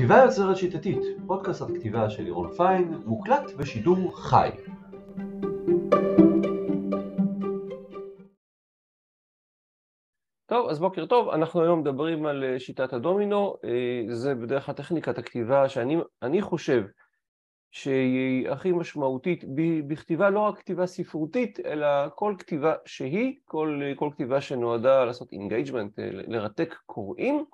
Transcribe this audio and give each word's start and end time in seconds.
כתיבה 0.00 0.22
יוצרת 0.24 0.56
שיטתית, 0.56 0.98
פודקאסט 1.26 1.62
על 1.62 1.78
כתיבה 1.78 2.10
של 2.10 2.22
לירון 2.22 2.52
פיין, 2.56 2.94
מוקלט 3.04 3.52
בשידור 3.58 4.16
חי. 4.16 4.50
טוב, 10.46 10.68
אז 10.68 10.78
בוקר 10.78 11.06
טוב, 11.06 11.28
אנחנו 11.28 11.62
היום 11.62 11.80
מדברים 11.80 12.26
על 12.26 12.44
אה, 12.44 12.60
שיטת 12.60 12.92
הדומינו, 12.92 13.56
אה, 13.64 14.14
זה 14.14 14.34
בדרך 14.34 14.66
כלל 14.66 14.74
טכניקת 14.74 15.18
הכתיבה 15.18 15.68
שאני 15.68 16.40
חושב 16.40 16.82
שהיא 17.70 18.50
הכי 18.50 18.72
משמעותית 18.72 19.44
בכתיבה, 19.88 20.30
לא 20.30 20.40
רק 20.40 20.58
כתיבה 20.58 20.86
ספרותית, 20.86 21.60
אלא 21.64 21.88
כל 22.14 22.34
כתיבה 22.38 22.74
שהיא, 22.86 23.34
כל, 23.44 23.80
כל 23.96 24.10
כתיבה 24.12 24.40
שנועדה 24.40 25.04
לעשות 25.04 25.32
engagement, 25.32 25.98
אה, 25.98 26.08
לרתק 26.12 26.74
קוראים, 26.86 27.44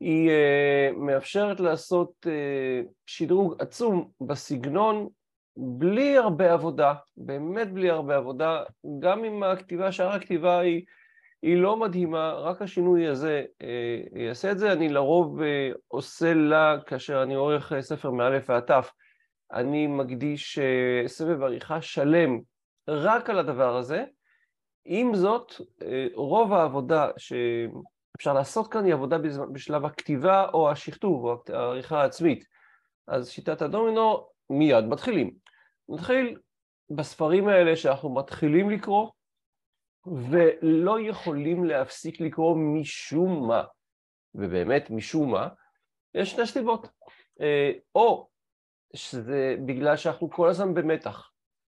היא 0.00 0.30
uh, 0.30 0.96
מאפשרת 0.96 1.60
לעשות 1.60 2.26
uh, 2.26 2.88
שדרוג 3.06 3.54
עצום 3.58 4.10
בסגנון 4.20 5.08
בלי 5.56 6.16
הרבה 6.16 6.52
עבודה, 6.52 6.94
באמת 7.16 7.72
בלי 7.72 7.90
הרבה 7.90 8.16
עבודה, 8.16 8.62
גם 8.98 9.24
אם 9.24 9.42
הכתיבה, 9.42 9.92
שאר 9.92 10.12
הכתיבה 10.12 10.58
היא, 10.58 10.84
היא 11.42 11.56
לא 11.56 11.76
מדהימה, 11.76 12.32
רק 12.32 12.62
השינוי 12.62 13.06
הזה 13.06 13.44
uh, 13.62 14.18
יעשה 14.18 14.50
את 14.50 14.58
זה. 14.58 14.72
אני 14.72 14.88
לרוב 14.88 15.40
uh, 15.40 15.44
עושה 15.88 16.34
לה, 16.34 16.76
כאשר 16.86 17.22
אני 17.22 17.34
עורך 17.34 17.72
ספר 17.80 18.10
מאלף 18.10 18.50
ועד 18.50 18.62
תף, 18.62 18.90
אני 19.52 19.86
מקדיש 19.86 20.58
uh, 20.58 21.08
סבב 21.08 21.42
עריכה 21.42 21.82
שלם 21.82 22.40
רק 22.88 23.30
על 23.30 23.38
הדבר 23.38 23.76
הזה. 23.76 24.04
עם 24.84 25.14
זאת, 25.14 25.52
uh, 25.52 25.84
רוב 26.14 26.52
העבודה 26.52 27.10
ש... 27.16 27.32
אפשר 28.16 28.32
לעשות 28.32 28.72
כאן 28.72 28.84
היא 28.84 28.94
עבודה 28.94 29.18
בשלב 29.52 29.84
הכתיבה 29.84 30.46
או 30.54 30.70
השכתוב 30.70 31.24
או 31.24 31.42
העריכה 31.48 32.02
העצמית. 32.02 32.44
אז 33.06 33.30
שיטת 33.30 33.62
הדומינו, 33.62 34.26
מיד 34.50 34.84
מתחילים. 34.84 35.34
נתחיל 35.88 36.38
בספרים 36.90 37.48
האלה 37.48 37.76
שאנחנו 37.76 38.14
מתחילים 38.14 38.70
לקרוא 38.70 39.10
ולא 40.06 41.00
יכולים 41.00 41.64
להפסיק 41.64 42.20
לקרוא 42.20 42.56
משום 42.56 43.48
מה, 43.48 43.64
ובאמת 44.34 44.90
משום 44.90 45.30
מה, 45.32 45.48
יש 46.14 46.30
שתי 46.30 46.46
סיבות. 46.46 46.88
אה, 47.40 47.72
או 47.94 48.28
שזה 48.94 49.56
בגלל 49.66 49.96
שאנחנו 49.96 50.30
כל 50.30 50.48
הזמן 50.48 50.74
במתח. 50.74 51.30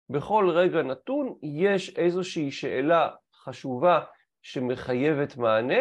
בכל 0.09 0.49
רגע 0.49 0.81
נתון 0.81 1.35
יש 1.43 1.97
איזושהי 1.97 2.51
שאלה 2.51 3.09
חשובה 3.33 4.03
שמחייבת 4.41 5.37
מענה, 5.37 5.79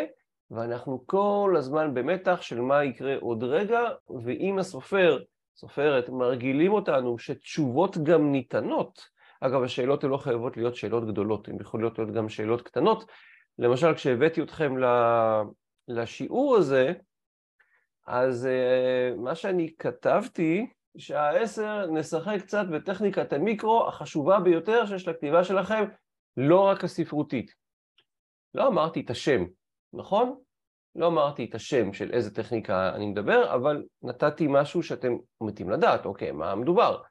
ואנחנו 0.51 1.07
כל 1.07 1.55
הזמן 1.59 1.95
במתח 1.95 2.43
של 2.43 2.61
מה 2.61 2.85
יקרה 2.85 3.17
עוד 3.21 3.45
רגע, 3.45 3.81
ואם 4.25 4.59
הסופר, 4.59 5.19
סופרת, 5.57 6.09
מרגילים 6.09 6.73
אותנו 6.73 7.19
שתשובות 7.19 7.99
גם 7.99 8.33
ניתנות, 8.33 9.09
אגב, 9.41 9.63
השאלות 9.63 10.05
הן 10.05 10.11
לא 10.11 10.17
חייבות 10.17 10.57
להיות 10.57 10.77
שאלות 10.77 11.07
גדולות, 11.07 11.49
הן 11.49 11.57
יכולות 11.61 11.99
להיות 11.99 12.13
גם 12.13 12.29
שאלות 12.29 12.63
קטנות. 12.63 13.11
למשל, 13.59 13.95
כשהבאתי 13.95 14.43
אתכם 14.43 14.75
לשיעור 15.89 16.57
הזה, 16.57 16.93
אז 18.07 18.47
אה, 18.47 19.17
מה 19.17 19.35
שאני 19.35 19.75
כתבתי, 19.79 20.67
שעה 20.99 21.37
עשר 21.37 21.87
נשחק 21.87 22.37
קצת 22.41 22.67
בטכניקת 22.73 23.33
המיקרו 23.33 23.89
החשובה 23.89 24.41
ביותר 24.41 24.87
שיש 24.87 25.09
לכתיבה 25.09 25.45
שלכם, 25.45 25.85
לא 26.37 26.61
רק 26.61 26.85
הספרותית. 26.85 27.55
לא 28.55 28.67
אמרתי 28.67 29.01
את 29.01 29.11
השם, 29.11 29.45
נכון? 29.93 30.39
לא 30.95 31.07
אמרתי 31.07 31.45
את 31.45 31.55
השם 31.55 31.93
של 31.93 32.11
איזה 32.13 32.35
טכניקה 32.35 32.95
אני 32.95 33.07
מדבר, 33.07 33.55
אבל 33.55 33.85
נתתי 34.03 34.47
משהו 34.49 34.83
שאתם 34.83 35.13
מתים 35.41 35.71
לדעת, 35.71 36.07
אוקיי, 36.07 36.33
מה 36.33 36.55
מדובר? 36.55 37.03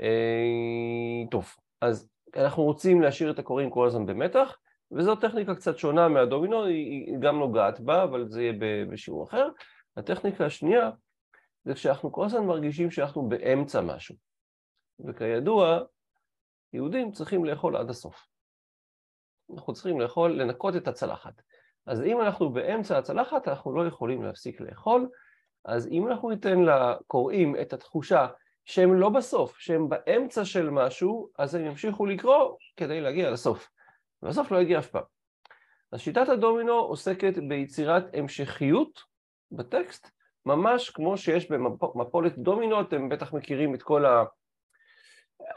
אה, 0.00 1.30
טוב, 1.30 1.54
אז 1.80 2.08
אנחנו 2.36 2.62
רוצים 2.62 3.02
להשאיר 3.02 3.30
את 3.30 3.38
הקוראים 3.38 3.70
כל 3.70 3.86
הזמן 3.86 4.06
במתח, 4.06 4.56
וזו 4.92 5.16
טכניקה 5.16 5.54
קצת 5.54 5.78
שונה 5.78 6.08
מהדומינו, 6.08 6.64
היא 6.64 7.18
גם 7.20 7.38
נוגעת 7.38 7.80
בה, 7.80 8.04
אבל 8.04 8.28
זה 8.28 8.42
יהיה 8.42 8.52
בשיעור 8.90 9.24
אחר. 9.24 9.48
הטכניקה 9.96 10.46
השנייה 10.46 10.90
זה 11.64 11.74
כשאנחנו 11.74 12.12
כל 12.12 12.24
הזמן 12.24 12.46
מרגישים 12.46 12.90
שאנחנו 12.90 13.28
באמצע 13.28 13.80
משהו. 13.80 14.14
וכידוע, 15.06 15.78
יהודים 16.72 17.12
צריכים 17.12 17.44
לאכול 17.44 17.76
עד 17.76 17.90
הסוף. 17.90 18.26
אנחנו 19.54 19.72
צריכים 19.72 20.00
לאכול, 20.00 20.42
לנקות 20.42 20.76
את 20.76 20.88
הצלחת. 20.88 21.42
אז 21.86 22.02
אם 22.02 22.20
אנחנו 22.20 22.50
באמצע 22.52 22.98
הצלחת, 22.98 23.48
אנחנו 23.48 23.76
לא 23.76 23.86
יכולים 23.86 24.22
להפסיק 24.22 24.60
לאכול, 24.60 25.08
אז 25.64 25.88
אם 25.88 26.08
אנחנו 26.08 26.30
ניתן 26.30 26.58
לקוראים 26.60 27.56
את 27.60 27.72
התחושה 27.72 28.26
שהם 28.64 28.94
לא 28.94 29.08
בסוף, 29.08 29.58
שהם 29.58 29.88
באמצע 29.88 30.44
של 30.44 30.70
משהו, 30.70 31.28
אז 31.38 31.54
הם 31.54 31.66
ימשיכו 31.66 32.06
לקרוא 32.06 32.56
כדי 32.76 33.00
להגיע 33.00 33.30
לסוף. 33.30 33.68
ובסוף 34.22 34.50
לא 34.50 34.58
יגיע 34.58 34.78
אף 34.78 34.86
פעם. 34.86 35.02
אז 35.92 36.00
שיטת 36.00 36.28
הדומינו 36.28 36.72
עוסקת 36.72 37.38
ביצירת 37.48 38.04
המשכיות 38.14 39.00
בטקסט, 39.52 40.10
ממש 40.46 40.90
כמו 40.90 41.16
שיש 41.16 41.50
במפולת 41.50 42.38
דומינו, 42.38 42.80
אתם 42.80 43.08
בטח 43.08 43.32
מכירים 43.32 43.74
את 43.74 43.82
כל. 43.82 44.04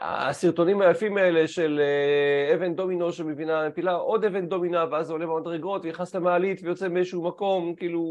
הסרטונים 0.00 0.80
היפים 0.80 1.16
האלה 1.16 1.48
של 1.48 1.80
אה, 1.80 2.54
אבן 2.54 2.74
דומינו 2.74 3.12
שמבינה 3.12 3.68
מפילה 3.68 3.92
עוד 3.92 4.24
אבן 4.24 4.48
דומינה 4.48 4.84
ואז 4.90 5.06
זה 5.06 5.12
עולה 5.12 5.26
במדרגות 5.26 5.84
ונכנס 5.84 6.14
למעלית 6.14 6.60
ויוצא 6.62 6.88
מאיזשהו 6.88 7.24
מקום, 7.28 7.74
כאילו 7.74 8.02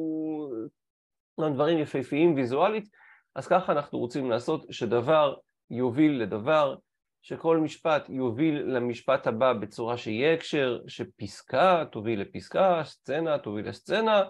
דברים 1.40 1.80
יפהפיים 1.80 2.35
ויזואלית, 2.35 2.90
אז 3.35 3.47
ככה 3.47 3.72
אנחנו 3.72 4.00
רוצים 4.00 4.30
לעשות 4.30 4.66
שדבר 4.69 5.35
יוביל 5.69 6.22
לדבר, 6.22 6.75
שכל 7.22 7.57
משפט 7.57 8.09
יוביל 8.09 8.62
למשפט 8.62 9.28
הבא 9.28 9.53
בצורה 9.53 9.97
שיהיה 9.97 10.34
הקשר, 10.34 10.80
שפסקה 10.88 11.84
תוביל 11.91 12.22
לפסקה, 12.22 12.81
סצנה 12.84 13.38
תוביל 13.38 13.69
לסצנה, 13.69 14.24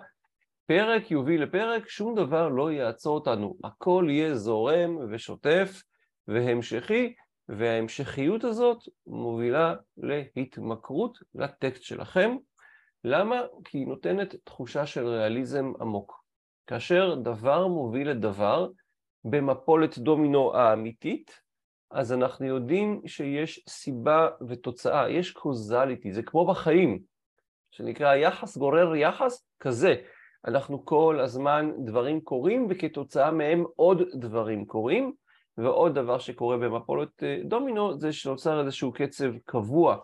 פרק 0.66 1.12
יוביל 1.12 1.44
לפרק, 1.44 1.90
שום 1.90 2.16
דבר 2.16 2.48
לא 2.50 2.72
יעצור 2.72 3.16
אותנו, 3.16 3.56
הכל 3.64 4.08
יהיה 4.10 4.36
זורם 4.36 4.98
ושוטף 5.12 5.82
והמשכי, 6.28 7.14
וההמשכיות 7.58 8.44
הזאת 8.44 8.78
מובילה 9.08 9.76
להתמכרות 10.36 11.18
לטקסט 11.36 11.84
שלכם. 11.84 12.36
למה? 13.04 13.42
כי 13.64 13.78
היא 13.78 13.88
נותנת 13.88 14.36
תחושה 14.44 14.86
של 14.86 15.08
ריאליזם 15.08 15.72
עמוק. 15.82 16.24
כאשר 16.68 17.16
דבר 17.16 17.68
מוביל 17.68 18.10
לדבר 18.10 18.70
במפולת 19.24 19.98
דומינו 19.98 20.56
האמיתית, 20.56 21.42
אז 21.92 22.14
אנחנו 22.14 22.46
יודעים 22.46 23.02
שיש 23.06 23.66
סיבה 23.70 24.30
ותוצאה, 24.48 25.10
יש 25.10 25.32
קוזליטי, 25.32 26.14
זה 26.14 26.24
כמו 26.24 26.48
בחיים, 26.48 27.00
שנקרא 27.72 28.16
יחס 28.16 28.58
גורר 28.58 28.96
יחס 28.96 29.48
כזה. 29.60 29.96
אנחנו 30.46 30.86
כל 30.86 31.20
הזמן 31.20 31.72
דברים 31.86 32.22
קורים 32.22 32.68
וכתוצאה 32.70 33.32
מהם 33.32 33.66
עוד 33.76 34.02
דברים 34.16 34.66
קורים, 34.66 35.14
ועוד 35.64 35.96
דבר 35.96 36.20
שקורה 36.20 36.58
במפולות 36.58 37.24
אה, 37.24 37.38
דומינו 37.46 38.00
זה 38.00 38.14
שנוצר 38.14 38.60
איזשהו 38.60 38.92
קצב 38.92 39.38
קבוע 39.46 39.98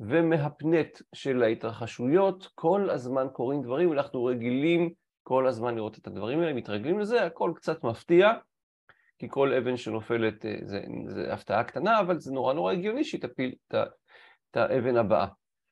ומהפנט 0.00 0.98
של 1.14 1.42
ההתרחשויות, 1.42 2.48
כל 2.54 2.90
הזמן 2.90 3.26
קורים 3.32 3.62
דברים, 3.62 3.92
אנחנו 3.92 4.24
רגילים 4.24 4.90
כל 5.22 5.46
הזמן 5.46 5.74
לראות 5.74 5.98
את 5.98 6.06
הדברים 6.06 6.40
האלה, 6.40 6.52
מתרגלים 6.52 6.98
לזה, 6.98 7.22
הכל 7.22 7.52
קצת 7.56 7.84
מפתיע, 7.84 8.32
כי 9.18 9.26
כל 9.30 9.52
אבן 9.52 9.76
שנופלת 9.76 10.46
אה, 10.46 10.56
זה, 10.62 10.84
זה 11.06 11.32
הפתעה 11.32 11.64
קטנה, 11.64 12.00
אבל 12.00 12.18
זה 12.18 12.32
נורא 12.32 12.54
נורא 12.54 12.72
הגיוני 12.72 13.04
שהיא 13.04 13.20
תפיל 13.20 13.54
את, 13.68 13.74
האבן 14.56 14.96
הבאה. 14.96 15.26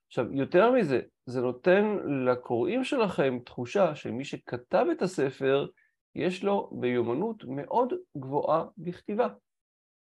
עכשיו, 0.07 0.33
יותר 0.33 0.73
מזה, 0.73 1.01
זה 1.27 1.41
נותן 1.41 1.99
לקוראים 2.27 2.85
שלכם 2.85 3.39
תחושה 3.45 3.95
שמי 3.95 4.25
שכתב 4.25 4.87
את 4.93 5.03
הספר 5.03 5.67
יש 6.15 6.45
לו 6.45 6.71
מיומנות 6.73 7.45
מאוד 7.45 7.93
גבוהה 8.17 8.65
בכתיבה. 8.79 9.29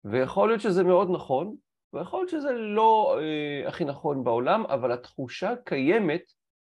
ויכול 0.06 0.48
להיות 0.50 0.62
שזה 0.62 0.84
מאוד 0.84 1.10
נכון, 1.12 1.56
ויכול 1.94 2.20
להיות 2.20 2.30
שזה 2.30 2.52
לא 2.52 3.20
אה, 3.20 3.68
הכי 3.68 3.86
נכון 3.86 4.24
בעולם, 4.24 4.66
אבל 4.66 4.92
התחושה 4.92 5.54
קיימת, 5.66 6.24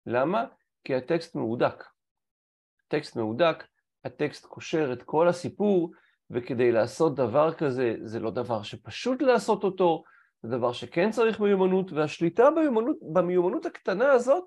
למה? 0.07 0.45
כי 0.85 0.95
הטקסט 0.95 1.35
מהודק. 1.35 1.85
טקסט 2.89 3.17
מהודק, 3.17 3.65
הטקסט 4.05 4.47
קושר 4.47 4.93
את 4.93 5.03
כל 5.03 5.29
הסיפור, 5.29 5.91
וכדי 6.31 6.73
לעשות 6.73 7.15
דבר 7.15 7.55
כזה, 7.55 7.95
זה 8.03 8.21
לא 8.21 8.31
דבר 8.31 8.63
שפשוט 8.63 9.23
לעשות 9.23 9.65
אותו, 9.65 10.03
זה 10.43 10.57
דבר 10.57 10.73
שכן 10.73 11.11
צריך 11.11 11.41
מיומנות, 11.41 11.93
והשליטה 11.93 12.51
במיומנות, 12.51 12.97
במיומנות 13.13 13.67
הקטנה 13.67 14.13
הזאת 14.13 14.45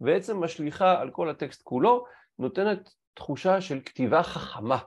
בעצם 0.00 0.44
משליכה 0.44 1.00
על 1.00 1.10
כל 1.10 1.30
הטקסט 1.30 1.62
כולו, 1.62 2.04
נותנת 2.38 2.90
תחושה 3.14 3.60
של 3.60 3.80
כתיבה 3.84 4.22
חכמה, 4.22 4.78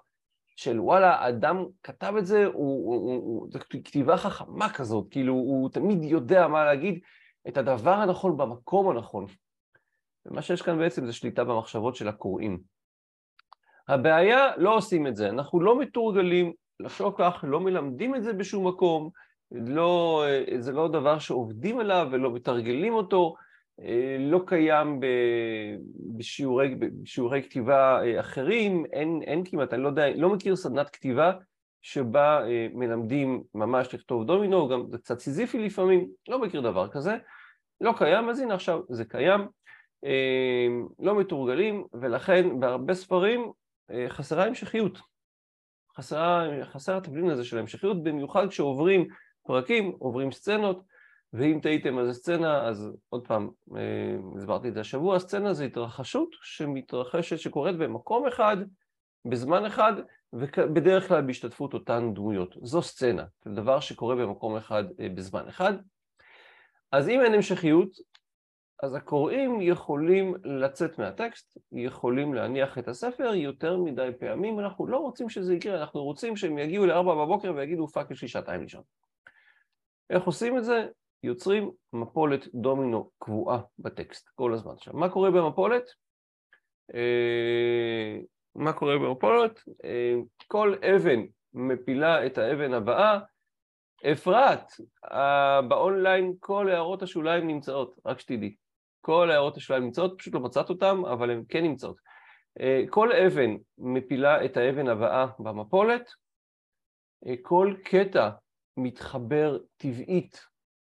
של 0.55 0.79
וואלה, 0.79 1.27
אדם 1.27 1.65
כתב 1.83 2.13
את 2.19 2.25
זה, 2.25 2.45
הוא, 2.45 2.95
הוא, 2.95 3.13
הוא, 3.13 3.47
זו 3.51 3.59
כתיבה 3.69 4.17
חכמה 4.17 4.73
כזאת, 4.73 5.07
כאילו 5.11 5.33
הוא 5.33 5.69
תמיד 5.69 6.03
יודע 6.03 6.47
מה 6.47 6.65
להגיד, 6.65 6.99
את 7.47 7.57
הדבר 7.57 7.93
הנכון 7.93 8.37
במקום 8.37 8.89
הנכון. 8.89 9.25
ומה 10.25 10.41
שיש 10.41 10.61
כאן 10.61 10.77
בעצם 10.77 11.05
זה 11.05 11.13
שליטה 11.13 11.43
במחשבות 11.43 11.95
של 11.95 12.07
הקוראים. 12.07 12.59
הבעיה, 13.87 14.57
לא 14.57 14.75
עושים 14.75 15.07
את 15.07 15.15
זה, 15.15 15.29
אנחנו 15.29 15.61
לא 15.61 15.79
מתורגלים 15.79 16.53
לחשוב 16.79 17.13
כך, 17.17 17.45
לא 17.47 17.59
מלמדים 17.59 18.15
את 18.15 18.23
זה 18.23 18.33
בשום 18.33 18.67
מקום, 18.67 19.09
לא, 19.51 20.23
זה 20.59 20.71
לא 20.71 20.87
דבר 20.87 21.19
שעובדים 21.19 21.79
עליו 21.79 22.07
ולא 22.11 22.31
מתרגלים 22.31 22.93
אותו, 22.93 23.35
לא 24.19 24.41
קיים 24.45 24.99
בשיעורי, 26.17 26.75
בשיעורי 26.75 27.43
כתיבה 27.43 27.99
אחרים, 28.19 28.85
אין, 28.93 29.21
אין 29.23 29.43
כמעט, 29.45 29.73
אני 29.73 29.83
לא 29.83 29.87
יודע, 29.87 30.09
לא 30.15 30.29
מכיר 30.29 30.55
סדנת 30.55 30.89
כתיבה 30.89 31.31
שבה 31.81 32.41
מלמדים 32.73 33.43
ממש 33.53 33.93
לכתוב 33.93 34.27
דומינו, 34.27 34.67
גם 34.67 34.83
זה 34.91 34.97
קצת 34.97 35.19
סיזיפי 35.19 35.59
לפעמים, 35.59 36.07
לא 36.27 36.39
מכיר 36.39 36.61
דבר 36.61 36.87
כזה, 36.87 37.17
לא 37.81 37.93
קיים, 37.97 38.29
אז 38.29 38.39
הנה 38.39 38.53
עכשיו 38.53 38.79
זה 38.89 39.05
קיים, 39.05 39.41
לא 40.99 41.19
מתורגלים, 41.19 41.83
ולכן 42.01 42.59
בהרבה 42.59 42.93
ספרים 42.93 43.51
חסרה 44.09 44.45
המשכיות. 44.45 44.99
חסרה, 45.97 46.47
חסר 46.63 46.97
התבלין 46.97 47.29
הזה 47.29 47.45
של 47.45 47.57
ההמשכיות, 47.57 48.03
במיוחד 48.03 48.47
כשעוברים 48.47 49.07
פרקים, 49.47 49.95
עוברים 49.99 50.31
סצנות, 50.31 50.81
ואם 51.37 51.59
תהיתם 51.61 51.97
על 51.97 52.05
זה 52.05 52.13
סצנה, 52.13 52.67
אז 52.67 52.91
עוד 53.09 53.27
פעם, 53.27 53.49
אה, 53.75 54.15
הסברתי 54.37 54.67
את 54.67 54.73
זה 54.73 54.79
השבוע, 54.79 55.19
סצנה 55.19 55.53
זה 55.53 55.65
התרחשות 55.65 56.29
שמתרחשת, 56.41 57.39
שקורית 57.39 57.77
במקום 57.77 58.27
אחד, 58.27 58.57
בזמן 59.25 59.65
אחד, 59.65 59.93
ובדרך 60.33 61.07
כלל 61.07 61.21
בהשתתפות 61.21 61.73
אותן 61.73 62.13
דמויות. 62.13 62.55
זו 62.61 62.81
סצנה, 62.81 63.25
זה 63.45 63.51
דבר 63.51 63.79
שקורה 63.79 64.15
במקום 64.15 64.55
אחד 64.55 64.83
אה, 64.99 65.09
בזמן 65.09 65.47
אחד. 65.47 65.73
אז 66.91 67.09
אם 67.09 67.21
אין 67.21 67.33
המשכיות, 67.33 67.89
אז 68.83 68.95
הקוראים 68.95 69.61
יכולים 69.61 70.35
לצאת 70.43 70.99
מהטקסט, 70.99 71.57
יכולים 71.71 72.33
להניח 72.33 72.77
את 72.77 72.87
הספר 72.87 73.33
יותר 73.35 73.77
מדי 73.77 74.09
פעמים, 74.19 74.59
אנחנו 74.59 74.87
לא 74.87 74.97
רוצים 74.97 75.29
שזה 75.29 75.53
יקרה, 75.53 75.79
אנחנו 75.79 76.03
רוצים 76.03 76.35
שהם 76.35 76.57
יגיעו 76.57 76.85
לארבע 76.85 77.15
בבוקר 77.15 77.53
ויגידו 77.55 77.87
fuck 77.87 78.11
יש 78.11 78.21
לי 78.21 78.27
שעתיים 78.27 78.61
לישון. 78.61 78.81
איך 80.09 80.23
עושים 80.23 80.57
את 80.57 80.63
זה? 80.63 80.87
יוצרים 81.25 81.71
מפולת 81.93 82.47
דומינו 82.53 83.09
קבועה 83.19 83.61
בטקסט 83.79 84.29
כל 84.35 84.53
הזמן. 84.53 84.73
עכשיו, 84.73 84.93
מה 84.93 85.09
קורה 85.09 85.31
במפולת? 85.31 85.83
אה, 86.95 88.19
מה 88.55 88.73
קורה 88.73 88.97
במפולת? 88.97 89.59
אה, 89.85 90.15
כל 90.47 90.75
אבן 90.95 91.19
מפילה 91.53 92.25
את 92.25 92.37
האבן 92.37 92.73
הבאה. 92.73 93.19
אפרת, 94.11 94.63
באונליין 95.67 96.33
כל 96.39 96.69
הערות 96.69 97.03
השוליים 97.03 97.47
נמצאות, 97.47 97.99
רק 98.05 98.19
שתדעי. 98.19 98.55
כל 99.01 99.31
הערות 99.31 99.57
השוליים 99.57 99.83
נמצאות, 99.83 100.15
פשוט 100.17 100.33
לא 100.33 100.39
מצאת 100.39 100.69
אותן, 100.69 100.95
אבל 101.11 101.29
הן 101.31 101.43
כן 101.49 101.63
נמצאות. 101.63 101.97
אה, 102.59 102.83
כל 102.89 103.11
אבן 103.11 103.55
מפילה 103.77 104.45
את 104.45 104.57
האבן 104.57 104.87
הבאה 104.87 105.25
במפולת, 105.39 106.11
אה, 107.27 107.33
כל 107.41 107.73
קטע 107.83 108.29
מתחבר 108.77 109.57
טבעית 109.77 110.45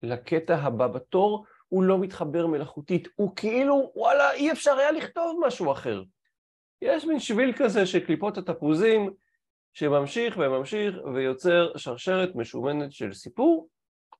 לקטע 0.03 0.55
הבא 0.55 0.87
בתור, 0.87 1.45
הוא 1.67 1.83
לא 1.83 1.99
מתחבר 1.99 2.47
מלאכותית, 2.47 3.07
הוא 3.15 3.35
כאילו, 3.35 3.91
וואלה, 3.95 4.31
אי 4.31 4.51
אפשר 4.51 4.73
היה 4.73 4.91
לכתוב 4.91 5.39
משהו 5.47 5.71
אחר. 5.71 6.03
יש 6.81 7.05
מין 7.05 7.19
שביל 7.19 7.53
כזה 7.57 7.85
של 7.85 7.99
קליפות 7.99 8.37
התפוזים, 8.37 9.09
שממשיך 9.73 10.37
וממשיך 10.37 10.95
ויוצר 11.13 11.77
שרשרת 11.77 12.35
משומנת 12.35 12.91
של 12.91 13.13
סיפור, 13.13 13.69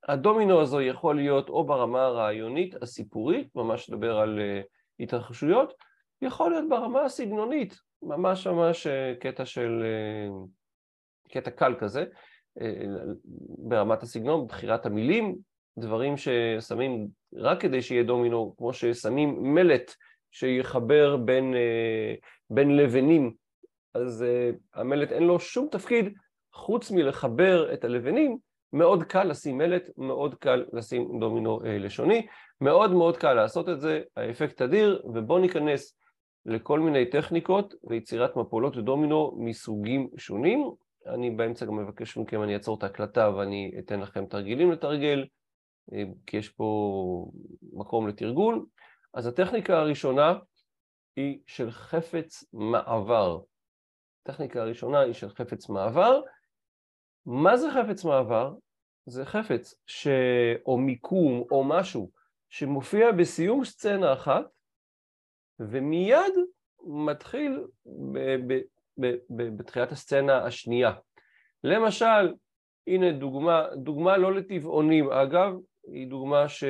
הדומינו 0.07 0.61
הזו 0.61 0.81
יכול 0.81 1.15
להיות 1.15 1.49
או 1.49 1.63
ברמה 1.63 2.01
הרעיונית 2.01 2.83
הסיפורית, 2.83 3.55
ממש 3.55 3.89
לדבר 3.89 4.17
על 4.17 4.39
uh, 4.39 4.65
התרחשויות, 4.99 5.73
יכול 6.21 6.51
להיות 6.51 6.69
ברמה 6.69 7.01
הסגנונית, 7.01 7.79
ממש 8.01 8.47
ממש 8.47 8.87
uh, 8.87 9.19
קטע 9.19 9.45
של, 9.45 9.83
uh, 9.83 11.31
קטע 11.31 11.51
קל 11.51 11.75
כזה, 11.79 12.05
ברמת 13.57 14.03
הסגנון, 14.03 14.47
בחירת 14.47 14.85
המילים, 14.85 15.37
דברים 15.77 16.15
ששמים 16.17 17.07
רק 17.33 17.61
כדי 17.61 17.81
שיהיה 17.81 18.03
דומינו, 18.03 18.53
כמו 18.57 18.73
ששמים 18.73 19.53
מלט 19.53 19.95
שיחבר 20.31 21.17
בין, 21.17 21.53
uh, 21.53 22.27
בין 22.49 22.77
לבנים, 22.77 23.33
אז 23.93 24.25
uh, 24.27 24.79
המלט 24.79 25.11
אין 25.11 25.23
לו 25.23 25.39
שום 25.39 25.67
תפקיד 25.71 26.13
חוץ 26.53 26.91
מלחבר 26.91 27.73
את 27.73 27.83
הלבנים. 27.83 28.37
מאוד 28.73 29.03
קל 29.03 29.23
לשים 29.23 29.57
מלט, 29.57 29.89
מאוד 29.97 30.35
קל 30.35 30.65
לשים 30.73 31.19
דומינו 31.19 31.59
אה, 31.65 31.77
לשוני, 31.77 32.27
מאוד 32.61 32.91
מאוד 32.91 33.17
קל 33.17 33.33
לעשות 33.33 33.69
את 33.69 33.81
זה, 33.81 34.01
האפקט 34.17 34.61
אדיר, 34.61 35.01
ובואו 35.13 35.39
ניכנס 35.39 35.97
לכל 36.45 36.79
מיני 36.79 37.05
טכניקות 37.05 37.73
ויצירת 37.83 38.35
מפולות 38.35 38.77
דומינו 38.77 39.35
מסוגים 39.37 40.09
שונים. 40.17 40.71
אני 41.07 41.31
באמצע 41.31 41.65
גם 41.65 41.75
מבקש 41.75 42.17
מכם, 42.17 42.43
אני 42.43 42.53
אעצור 42.53 42.77
את 42.77 42.83
ההקלטה 42.83 43.35
ואני 43.35 43.71
אתן 43.79 43.99
לכם 43.99 44.25
תרגילים 44.25 44.71
לתרגל, 44.71 45.19
אה, 45.19 45.25
כי 46.27 46.37
יש 46.37 46.49
פה 46.49 47.31
מקום 47.73 48.07
לתרגול. 48.07 48.65
אז 49.13 49.27
הטכניקה 49.27 49.79
הראשונה 49.79 50.33
היא 51.15 51.39
של 51.47 51.71
חפץ 51.71 52.43
מעבר. 52.53 53.39
הטכניקה 54.21 54.61
הראשונה 54.61 54.99
היא 54.99 55.13
של 55.13 55.29
חפץ 55.29 55.69
מעבר, 55.69 56.21
מה 57.25 57.57
זה 57.57 57.67
חפץ 57.71 58.05
מעבר? 58.05 58.53
זה 59.05 59.25
חפץ 59.25 59.75
ש... 59.85 60.07
או 60.65 60.77
מיקום 60.77 61.43
או 61.51 61.63
משהו 61.63 62.11
שמופיע 62.49 63.11
בסיום 63.11 63.65
סצנה 63.65 64.13
אחת 64.13 64.45
ומיד 65.59 66.33
מתחיל 66.83 67.65
ב... 67.85 68.19
ב... 68.19 68.61
ב... 68.97 69.15
ב... 69.29 69.57
בתחילת 69.57 69.91
הסצנה 69.91 70.45
השנייה. 70.45 70.93
למשל, 71.63 72.33
הנה 72.87 73.11
דוגמה, 73.11 73.67
דוגמה 73.75 74.17
לא 74.17 74.35
לטבעונים 74.35 75.11
אגב, 75.11 75.53
היא 75.93 76.07
דוגמה 76.07 76.49
ש... 76.49 76.63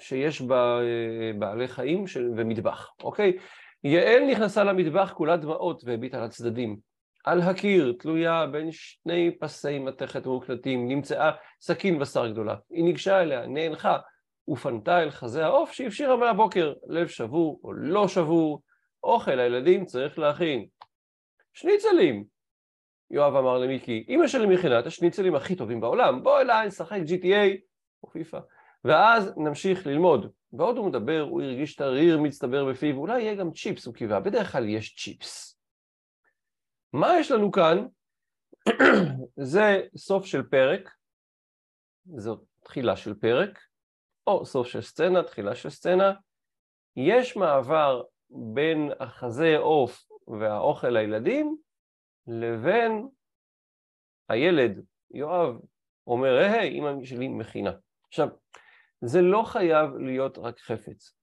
שיש 0.00 0.40
בה 0.40 0.80
אה, 0.80 1.32
בעלי 1.38 1.68
חיים 1.68 2.06
של... 2.06 2.30
ומטבח, 2.36 2.90
אוקיי? 3.02 3.38
יעל 3.84 4.30
נכנסה 4.30 4.64
למטבח 4.64 5.12
כולה 5.16 5.36
דמעות 5.36 5.82
והביטה 5.84 6.24
לצדדים. 6.24 6.76
על 7.24 7.40
הקיר, 7.40 7.94
תלויה 7.98 8.46
בין 8.46 8.68
שני 8.72 9.30
פסי 9.40 9.78
מתכת 9.78 10.26
מוקלטים, 10.26 10.88
נמצאה 10.88 11.30
סכין 11.60 11.98
בשר 11.98 12.28
גדולה. 12.28 12.56
היא 12.70 12.84
ניגשה 12.84 13.22
אליה, 13.22 13.46
נאנחה, 13.46 13.98
ופנתה 14.48 15.02
אל 15.02 15.10
חזה 15.10 15.44
העוף 15.44 15.72
שהפשירה 15.72 16.16
מהבוקר, 16.16 16.72
לב 16.86 17.08
שבור 17.08 17.60
או 17.64 17.72
לא 17.72 18.08
שבור, 18.08 18.62
אוכל 19.02 19.38
הילדים 19.38 19.84
צריך 19.84 20.18
להכין. 20.18 20.66
שניצלים! 21.52 22.24
יואב 23.10 23.36
אמר 23.36 23.58
למיקי, 23.58 24.04
אמא 24.08 24.26
שלי 24.26 24.46
מכינה 24.46 24.78
את 24.78 24.86
השניצלים 24.86 25.34
הכי 25.34 25.56
טובים 25.56 25.80
בעולם, 25.80 26.22
בוא 26.22 26.40
אליי, 26.40 26.66
נשחק 26.66 26.98
GTA 27.06 27.67
או 28.02 28.10
פיפא. 28.10 28.38
ואז 28.84 29.32
נמשיך 29.36 29.86
ללמוד. 29.86 30.32
בעוד 30.52 30.76
הוא 30.76 30.88
מדבר, 30.88 31.20
הוא 31.20 31.42
הרגיש 31.42 31.76
את 31.76 31.80
הריר 31.80 32.18
מצטבר 32.18 32.64
בפיו, 32.64 32.96
אולי 32.96 33.22
יהיה 33.22 33.34
גם 33.34 33.52
צ'יפס, 33.52 33.86
הוא 33.86 33.94
קיווה, 33.94 34.20
בדרך 34.20 34.52
כלל 34.52 34.68
יש 34.68 34.96
צ'יפס. 34.96 35.60
מה 36.92 37.18
יש 37.20 37.30
לנו 37.30 37.52
כאן? 37.52 37.86
זה 39.52 39.80
סוף 39.96 40.26
של 40.26 40.42
פרק, 40.42 40.90
זו 42.16 42.40
תחילה 42.64 42.96
של 42.96 43.14
פרק, 43.14 43.58
או 44.26 44.46
סוף 44.46 44.66
של 44.66 44.80
סצנה, 44.80 45.22
תחילה 45.22 45.54
של 45.54 45.70
סצנה. 45.70 46.12
יש 46.96 47.36
מעבר 47.36 48.02
בין 48.30 48.90
החזה 49.00 49.56
עוף 49.58 50.08
והאוכל 50.40 50.88
לילדים 50.88 51.56
לבין 52.26 53.08
הילד, 54.28 54.84
יואב, 55.10 55.60
אומר, 56.06 56.36
היי, 56.36 56.78
אמא 56.78 57.04
שלי 57.04 57.28
מכינה. 57.28 57.72
עכשיו, 58.08 58.28
זה 59.00 59.22
לא 59.22 59.42
חייב 59.42 59.96
להיות 59.96 60.38
רק 60.38 60.60
חפץ. 60.60 61.14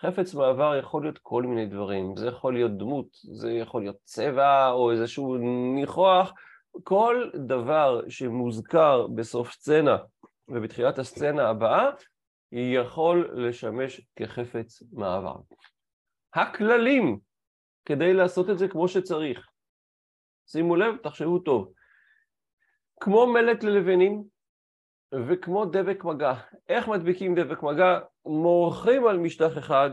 חפץ 0.00 0.34
מעבר 0.34 0.76
יכול 0.76 1.02
להיות 1.02 1.18
כל 1.18 1.42
מיני 1.42 1.66
דברים, 1.66 2.16
זה 2.16 2.26
יכול 2.26 2.54
להיות 2.54 2.78
דמות, 2.78 3.06
זה 3.12 3.52
יכול 3.52 3.82
להיות 3.82 3.96
צבע 4.04 4.70
או 4.70 4.90
איזשהו 4.92 5.36
ניחוח, 5.74 6.32
כל 6.82 7.30
דבר 7.46 8.08
שמוזכר 8.08 9.06
בסוף 9.06 9.52
סצנה 9.52 9.96
ובתחילת 10.48 10.98
הסצנה 10.98 11.48
הבאה 11.48 11.90
יכול 12.52 13.30
לשמש 13.34 14.00
כחפץ 14.16 14.82
מעבר. 14.92 15.36
הכללים 16.34 17.18
כדי 17.84 18.14
לעשות 18.14 18.50
את 18.50 18.58
זה 18.58 18.68
כמו 18.68 18.88
שצריך, 18.88 19.48
שימו 20.46 20.76
לב, 20.76 20.96
תחשבו 20.96 21.38
טוב, 21.38 21.72
כמו 23.00 23.26
מלט 23.26 23.62
ללבנים, 23.62 24.24
וכמו 25.28 25.64
דבק 25.64 26.04
מגע. 26.04 26.32
איך 26.68 26.88
מדביקים 26.88 27.34
דבק 27.34 27.62
מגע? 27.62 28.00
מורחים 28.26 29.06
על 29.06 29.18
משטח 29.18 29.58
אחד, 29.58 29.90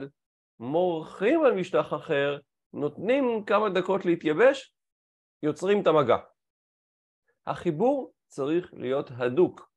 מורחים 0.59 1.45
על 1.45 1.53
משטח 1.53 1.93
אחר, 1.93 2.39
נותנים 2.73 3.43
כמה 3.45 3.69
דקות 3.69 4.05
להתייבש, 4.05 4.75
יוצרים 5.43 5.81
את 5.81 5.87
המגע. 5.87 6.17
החיבור 7.47 8.13
צריך 8.27 8.69
להיות 8.73 9.09
הדוק. 9.17 9.71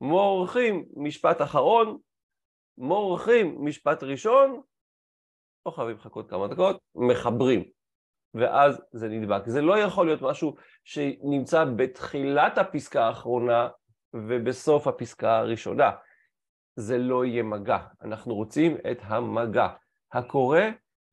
מורחים 0.00 0.84
משפט 0.96 1.42
אחרון, 1.42 1.98
מורחים 2.78 3.64
משפט 3.64 4.02
ראשון, 4.02 4.60
לא 5.66 5.70
חייבים 5.70 5.96
לחכות 5.96 6.30
כמה 6.30 6.48
דקות, 6.48 6.80
מחברים. 6.94 7.64
ואז 8.34 8.82
זה 8.92 9.08
נדבק. 9.08 9.42
זה 9.46 9.60
לא 9.60 9.78
יכול 9.78 10.06
להיות 10.06 10.22
משהו 10.22 10.54
שנמצא 10.84 11.64
בתחילת 11.64 12.58
הפסקה 12.58 13.04
האחרונה 13.04 13.68
ובסוף 14.14 14.86
הפסקה 14.86 15.38
הראשונה. 15.38 15.90
זה 16.76 16.98
לא 16.98 17.24
יהיה 17.24 17.42
מגע. 17.42 17.78
אנחנו 18.02 18.34
רוצים 18.34 18.76
את 18.90 18.98
המגע. 19.02 19.68
הקורא 20.12 20.60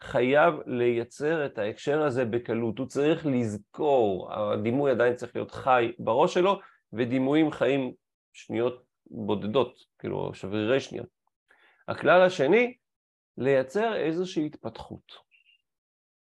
חייב 0.02 0.54
לייצר 0.66 1.46
את 1.46 1.58
ההקשר 1.58 2.02
הזה 2.02 2.26
בקלות, 2.26 2.80
הוא 2.80 2.88
צריך 2.88 3.26
לזכור, 3.26 4.34
הדימוי 4.34 4.92
עדיין 4.92 5.16
צריך 5.16 5.36
להיות 5.36 5.52
חי 5.52 5.92
בראש 6.00 6.34
שלו, 6.34 6.60
ודימויים 6.94 7.52
חיים 7.52 7.94
שניות 8.34 8.84
בודדות, 9.06 9.80
כאילו 10.00 10.34
שברירי 10.34 10.80
שניות. 10.80 11.08
הכלל 11.88 12.22
השני, 12.22 12.78
לייצר 13.38 13.96
איזושהי 13.96 14.46
התפתחות 14.46 15.14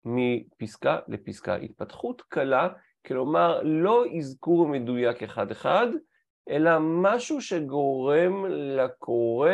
מפסקה 0.05 0.99
לפסקה. 1.07 1.55
התפתחות 1.55 2.21
קלה, 2.21 2.69
כלומר 3.07 3.61
לא 3.63 4.03
אזכור 4.17 4.67
מדויק 4.67 5.23
אחד-אחד, 5.23 5.87
אלא 6.49 6.71
משהו 6.79 7.41
שגורם 7.41 8.45
לקורא 8.49 9.49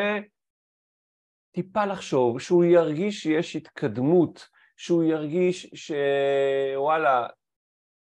טיפה 1.52 1.86
לחשוב, 1.86 2.40
שהוא 2.40 2.64
ירגיש 2.64 3.20
שיש 3.20 3.56
התקדמות, 3.56 4.48
שהוא 4.78 5.04
ירגיש 5.04 5.72
שוואלה, 5.76 7.28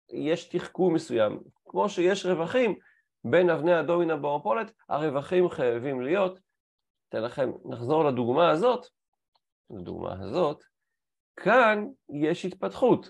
יש 0.10 0.50
תחכום 0.50 0.94
מסוים. 0.94 1.40
כמו 1.66 1.90
שיש 1.90 2.26
רווחים 2.26 2.76
בין 3.24 3.50
אבני 3.50 3.74
הדומינה 3.74 4.16
במפולת, 4.16 4.72
הרווחים 4.90 5.50
חייבים 5.50 6.02
להיות. 6.02 6.40
אתן 7.10 7.24
לכם, 7.24 7.52
נחזור 7.66 8.04
לדוגמה 8.04 8.52
הזאת, 8.52 8.86
לדוגמה 9.70 10.14
הזאת, 10.22 10.64
כאן 11.36 11.86
יש 12.24 12.46
התפתחות. 12.46 13.10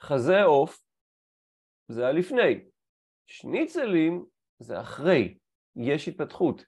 חזה 0.00 0.42
עוף 0.42 0.82
זה 1.88 2.06
הלפני, 2.06 2.64
שניצלים 3.26 4.24
זה 4.62 4.80
אחרי, 4.80 5.34
יש 5.76 6.08
התפתחות. 6.08 6.64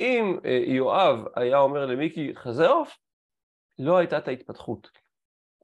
אם 0.00 0.38
אה, 0.44 0.60
יואב 0.66 1.18
היה 1.36 1.58
אומר 1.58 1.86
למיקי 1.86 2.32
חזה 2.34 2.68
עוף, 2.68 2.98
לא 3.78 3.96
הייתה 3.96 4.18
את 4.18 4.28
ההתפתחות. 4.28 4.90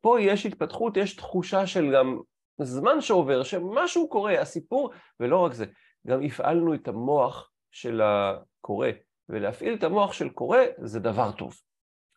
פה 0.00 0.20
יש 0.20 0.46
התפתחות, 0.46 0.96
יש 0.96 1.16
תחושה 1.16 1.66
של 1.66 1.92
גם 1.94 2.18
זמן 2.60 3.00
שעובר, 3.00 3.42
שמשהו 3.42 4.08
קורה, 4.08 4.40
הסיפור, 4.40 4.90
ולא 5.20 5.38
רק 5.38 5.52
זה, 5.52 5.66
גם 6.06 6.22
הפעלנו 6.22 6.74
את 6.74 6.88
המוח 6.88 7.50
של 7.70 8.00
הקורא, 8.00 8.88
ולהפעיל 9.28 9.74
את 9.74 9.82
המוח 9.82 10.12
של 10.12 10.28
קורא 10.28 10.58
זה 10.78 11.00
דבר 11.00 11.32
טוב. 11.32 11.54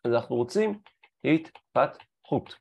אז 0.04 0.12
אנחנו 0.12 0.36
רוצים 0.36 0.78
התפתחות, 1.24 2.54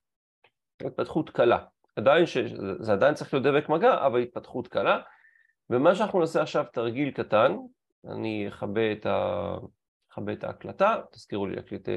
התפתחות 0.81 1.29
קלה. 1.29 1.65
עדיין, 1.95 2.25
ש... 2.25 2.37
זה 2.79 2.93
עדיין 2.93 3.13
צריך 3.13 3.33
להיות 3.33 3.45
דבק 3.45 3.69
מגע, 3.69 4.05
אבל 4.05 4.19
התפתחות 4.19 4.67
קלה. 4.67 4.99
ומה 5.69 5.95
שאנחנו 5.95 6.19
נעשה 6.19 6.41
עכשיו 6.41 6.65
תרגיל 6.73 7.11
קטן, 7.11 7.55
אני 8.11 8.47
אכבה 8.47 8.91
את, 8.91 9.05
ה... 9.05 9.55
את 10.33 10.43
ההקלטה, 10.43 11.01
תזכירו 11.11 11.47
לי 11.47 11.55
להקליט, 11.55 11.89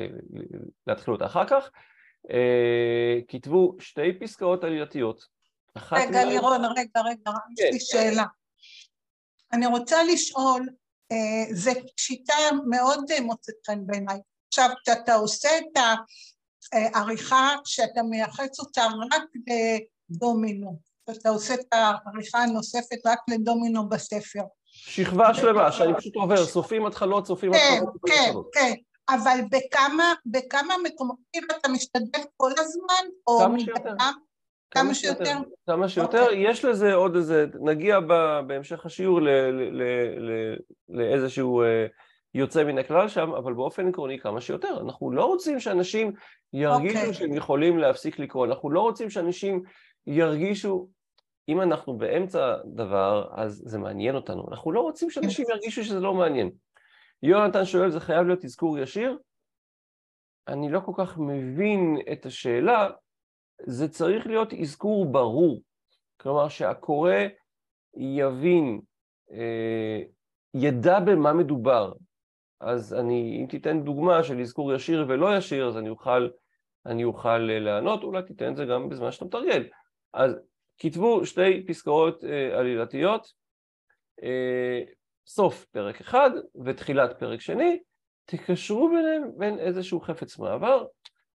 להתחיל 0.87 1.15
אותה 1.15 1.27
אחר 1.27 1.47
כך. 1.47 1.71
אה, 2.31 3.19
כתבו 3.29 3.77
שתי 3.79 4.19
פסקאות 4.21 4.65
עלייתיות. 4.65 5.25
רגע, 5.93 6.11
מה... 6.11 6.25
לירון, 6.25 6.65
רגע, 6.65 7.01
רגע, 7.01 7.31
יש 7.59 7.65
לי 7.65 7.71
כן. 7.73 7.79
שאלה. 7.79 8.25
אני 9.53 9.67
רוצה 9.67 9.97
לשאול, 10.13 10.69
אה, 11.13 11.55
זו 11.55 11.71
שיטה 11.97 12.35
מאוד 12.69 13.05
מוצאת 13.23 13.55
חן 13.67 13.87
בעיניי. 13.87 14.21
עכשיו, 14.49 14.71
כשאתה 14.85 15.15
עושה 15.15 15.49
את 15.59 15.83
העריכה, 16.73 17.55
כשאתה 17.65 18.03
מייחס 18.03 18.61
אותה 18.61 18.83
רק 19.13 19.23
לדומינו, 20.11 20.79
כשאתה 21.11 21.29
עושה 21.29 21.55
את 21.55 21.61
העריכה 21.73 22.39
הנוספת 22.39 23.07
רק 23.07 23.19
לדומינו 23.31 23.89
בספר, 23.89 24.43
שכבה 24.71 25.35
שלמה, 25.35 25.73
שאני 25.73 25.95
פשוט 25.95 26.17
עובר, 26.17 26.45
סופים 26.45 26.87
התחלות, 26.87 27.27
סופים 27.27 27.53
כן, 27.53 27.59
התחלות. 27.73 27.97
כן, 28.07 28.33
כן, 28.53 28.61
כן, 28.61 28.75
אבל 29.15 29.39
בכמה, 29.51 30.15
בכמה 30.27 30.75
מקומות 30.85 31.17
אתה 31.61 31.69
משתדל 31.69 32.21
כל 32.37 32.51
הזמן, 32.59 33.11
או 33.27 33.39
כמה 33.39 33.61
שיותר. 33.61 33.95
כמה 34.71 34.95
שיותר. 34.95 35.39
כמה 35.67 35.89
שיותר. 35.89 36.27
Okay. 36.27 36.35
יש 36.35 36.65
לזה 36.65 36.95
עוד 36.95 37.17
איזה, 37.17 37.47
נגיע 37.61 38.01
בהמשך 38.47 38.87
השיעור 38.87 39.21
לאיזשהו 40.89 41.63
אה, 41.63 41.87
יוצא 42.35 42.65
מן 42.65 42.79
הכלל 42.79 43.09
שם, 43.09 43.31
אבל 43.31 43.55
באופן 43.55 43.89
עקרוני 43.89 44.19
כמה 44.19 44.41
שיותר. 44.41 44.81
אנחנו 44.81 45.11
לא 45.11 45.25
רוצים 45.25 45.61
שאנשים 45.61 46.13
ירגישו 46.53 46.95
okay. 46.95 47.01
אוקיי. 47.01 47.15
שהם 47.15 47.35
יכולים 47.35 47.79
להפסיק 47.79 48.19
לקרוא, 48.19 48.47
אנחנו 48.47 48.71
לא 48.71 48.81
רוצים 48.81 49.11
שאנשים 49.11 49.63
ירגישו 50.07 50.89
אם 51.49 51.63
אנחנו 51.63 51.99
באמצע 51.99 52.57
דבר, 52.75 53.29
אז 53.33 53.63
זה 53.65 53.79
מעניין 53.79 54.15
אותנו. 54.15 54.49
אנחנו 54.51 54.73
לא 54.73 54.81
רוצים 54.81 55.11
שאנשים 55.11 55.47
ירגישו 55.51 55.85
שזה 55.85 56.01
לא 56.01 56.15
מעניין. 56.15 56.51
יונתן 57.23 57.65
שואל, 57.65 57.91
זה 57.91 58.01
חייב 58.01 58.27
להיות 58.27 58.45
אזכור 58.45 58.79
ישיר? 58.79 59.19
אני 60.49 60.71
לא 60.71 60.81
כל 60.81 60.93
כך 60.97 61.19
מבין 61.19 61.99
את 62.13 62.27
השאלה, 62.27 62.91
זה 63.67 63.89
צריך 63.89 64.27
להיות 64.27 64.55
אזכור 64.55 65.13
ברור. 65.13 65.63
כלומר, 66.21 66.49
שהקורא 66.49 67.15
יבין, 67.97 68.81
אה, 69.33 70.03
ידע 70.55 71.01
במה 71.01 71.33
מדובר. 71.33 71.93
אז 72.61 72.95
אני, 72.95 73.39
אם 73.41 73.47
תיתן 73.47 73.85
דוגמה 73.85 74.23
של 74.23 74.41
אזכור 74.41 74.75
ישיר 74.75 75.07
ולא 75.09 75.37
ישיר, 75.37 75.69
אז 75.69 75.77
אני 75.77 75.89
אוכל, 75.89 76.29
אני 76.87 77.05
אוכל 77.05 77.51
אה, 77.51 77.59
לענות, 77.59 78.03
אולי 78.03 78.23
תיתן 78.23 78.53
את 78.53 78.57
זה 78.57 78.65
גם 78.65 78.89
בזמן 78.89 79.13
שאתה 79.13 79.25
מתרגל. 79.25 79.69
אז 80.13 80.41
כתבו 80.79 81.27
שתי 81.27 81.67
פסקאות 81.67 82.25
אה, 82.25 82.59
עלילתיות, 82.59 83.33
אה, 84.23 84.83
סוף 85.27 85.65
פרק 85.65 86.01
אחד 86.01 86.31
ותחילת 86.65 87.19
פרק 87.19 87.41
שני, 87.41 87.79
תקשרו 88.25 88.89
ביניהם 88.89 89.31
בין 89.37 89.59
איזשהו 89.59 90.01
חפץ 90.01 90.39
מעבר, 90.39 90.87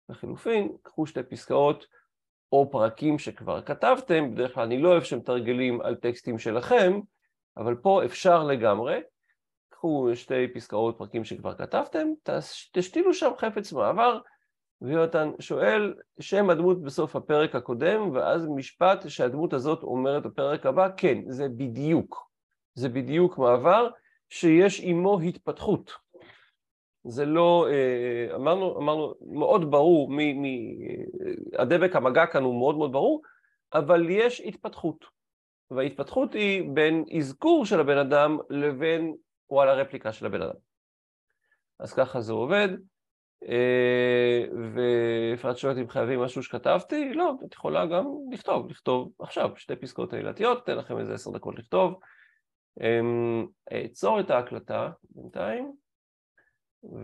לחילופין, 0.09 0.73
קחו 0.83 1.07
שתי 1.07 1.23
פסקאות 1.23 1.87
או 2.53 2.71
פרקים 2.71 3.19
שכבר 3.19 3.63
כתבתם, 3.63 4.35
בדרך 4.35 4.55
כלל 4.55 4.65
אני 4.65 4.79
לא 4.83 4.89
אוהב 4.89 5.03
שמתרגלים 5.03 5.81
על 5.81 5.95
טקסטים 5.95 6.39
שלכם, 6.39 7.01
אבל 7.57 7.75
פה 7.75 8.05
אפשר 8.05 8.45
לגמרי, 8.45 9.01
קחו 9.69 10.11
שתי 10.15 10.49
פסקאות 10.55 10.99
פרקים 10.99 11.25
שכבר 11.25 11.55
כתבתם, 11.55 12.09
תשתילו 12.73 13.15
שם 13.15 13.31
חפץ 13.39 13.73
מעבר, 13.73 14.19
ויונתן 14.83 15.31
שואל 15.39 15.95
שם 16.21 16.51
הדמות 16.51 16.83
בסוף 16.83 17.17
הפרק 17.17 17.55
הקודם, 17.55 18.11
ואז 18.15 18.47
משפט 18.47 19.09
שהדמות 19.09 19.53
הזאת 19.53 19.83
אומרת 19.83 20.23
בפרק 20.23 20.67
הבא, 20.67 20.89
כן, 20.97 21.19
זה 21.29 21.49
בדיוק. 21.49 22.31
זה 22.75 22.89
בדיוק 22.89 23.39
מעבר 23.39 23.89
שיש 24.29 24.81
עימו 24.81 25.21
התפתחות. 25.21 25.93
זה 27.05 27.25
לא, 27.25 27.67
אה, 27.71 28.37
אמרנו, 28.37 28.79
אמרנו, 28.79 29.15
מאוד 29.21 29.71
ברור, 29.71 30.11
מ, 30.11 30.17
מ, 30.17 30.45
הדבק 31.59 31.97
המגע 31.97 32.27
כאן 32.27 32.43
הוא 32.43 32.59
מאוד 32.59 32.77
מאוד 32.77 32.93
ברור, 32.93 33.23
אבל 33.75 34.07
יש 34.11 34.41
התפתחות. 34.41 35.05
וההתפתחות 35.71 36.35
היא 36.35 36.71
בין 36.75 37.05
אזכור 37.19 37.65
של 37.65 37.81
הבן 37.81 37.99
אדם 37.99 38.39
לבין 38.51 39.15
וואלה 39.51 39.73
רפליקה 39.75 40.13
של 40.13 40.27
הבן 40.27 40.43
אדם. 40.43 40.55
אז 41.79 41.93
ככה 41.93 42.21
זה 42.21 42.33
עובד. 42.33 42.69
אה, 43.49 44.45
ואפרת 44.75 45.59
שואלת 45.59 45.79
אם 45.79 45.89
חייבים 45.89 46.21
משהו 46.21 46.43
שכתבתי, 46.43 47.15
לא, 47.15 47.35
את 47.47 47.55
יכולה 47.55 47.87
גם 47.87 48.07
לכתוב, 48.33 48.71
לכתוב 48.71 49.13
עכשיו 49.19 49.51
שתי 49.57 49.77
פסקאות 49.77 50.13
עלילתיות, 50.13 50.63
אתן 50.63 50.77
לכם 50.77 50.99
איזה 50.99 51.15
עשר 51.15 51.31
דקות 51.31 51.59
לכתוב. 51.59 52.01
אמ, 52.81 53.47
אעצור 53.73 54.21
את 54.21 54.31
ההקלטה 54.31 54.91
בינתיים, 55.11 55.73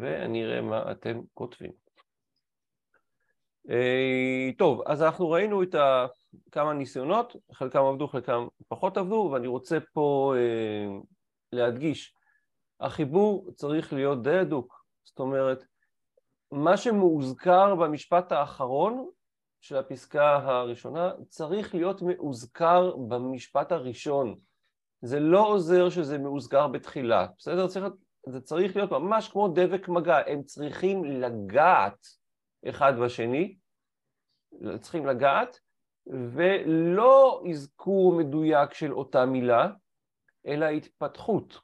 ואני 0.00 0.44
אראה 0.44 0.60
מה 0.60 0.92
אתם 0.92 1.20
כותבים. 1.34 1.72
אה, 3.70 4.50
טוב, 4.58 4.82
אז 4.86 5.02
אנחנו 5.02 5.30
ראינו 5.30 5.62
את 5.62 5.74
כמה 6.52 6.72
ניסיונות, 6.72 7.36
חלקם 7.52 7.82
עבדו, 7.82 8.08
חלקם 8.08 8.46
פחות 8.68 8.96
עבדו, 8.96 9.30
ואני 9.32 9.46
רוצה 9.46 9.78
פה 9.92 10.34
אה, 10.36 10.86
להדגיש, 11.52 12.14
החיבור 12.80 13.50
צריך 13.54 13.92
להיות 13.92 14.22
די 14.22 14.38
הדוק, 14.38 14.84
זאת 15.04 15.18
אומרת, 15.18 15.64
מה 16.52 16.76
שמאוזכר 16.76 17.74
במשפט 17.74 18.32
האחרון 18.32 19.08
של 19.60 19.76
הפסקה 19.76 20.36
הראשונה 20.36 21.12
צריך 21.28 21.74
להיות 21.74 22.02
מאוזכר 22.02 22.96
במשפט 22.96 23.72
הראשון. 23.72 24.38
זה 25.02 25.20
לא 25.20 25.46
עוזר 25.46 25.88
שזה 25.88 26.18
מאוזכר 26.18 26.68
בתחילה, 26.68 27.26
בסדר? 27.38 27.68
צריך, 27.68 27.84
זה 28.28 28.40
צריך 28.40 28.76
להיות 28.76 28.90
ממש 28.90 29.28
כמו 29.28 29.48
דבק 29.48 29.88
מגע, 29.88 30.18
הם 30.26 30.42
צריכים 30.42 31.04
לגעת 31.04 32.06
אחד 32.68 32.92
בשני, 33.04 33.56
צריכים 34.80 35.06
לגעת, 35.06 35.60
ולא 36.06 37.42
אזכור 37.50 38.14
מדויק 38.18 38.74
של 38.74 38.92
אותה 38.92 39.26
מילה, 39.26 39.68
אלא 40.46 40.66
התפתחות, 40.66 41.60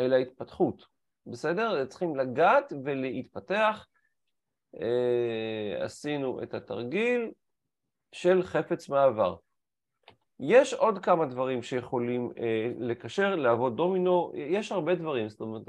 אלא 0.00 0.16
התפתחות, 0.16 0.91
בסדר? 1.26 1.86
צריכים 1.86 2.16
לגעת 2.16 2.72
ולהתפתח, 2.84 3.86
אה, 4.80 5.84
עשינו 5.84 6.42
את 6.42 6.54
התרגיל, 6.54 7.30
של 8.12 8.42
חפץ 8.42 8.88
מעבר. 8.88 9.36
יש 10.40 10.74
עוד 10.74 10.98
כמה 10.98 11.26
דברים 11.26 11.62
שיכולים 11.62 12.30
אה, 12.38 12.70
לקשר, 12.78 13.36
לעבוד 13.36 13.76
דומינו, 13.76 14.32
יש 14.34 14.72
הרבה 14.72 14.94
דברים, 14.94 15.28
זאת 15.28 15.40
אומרת, 15.40 15.62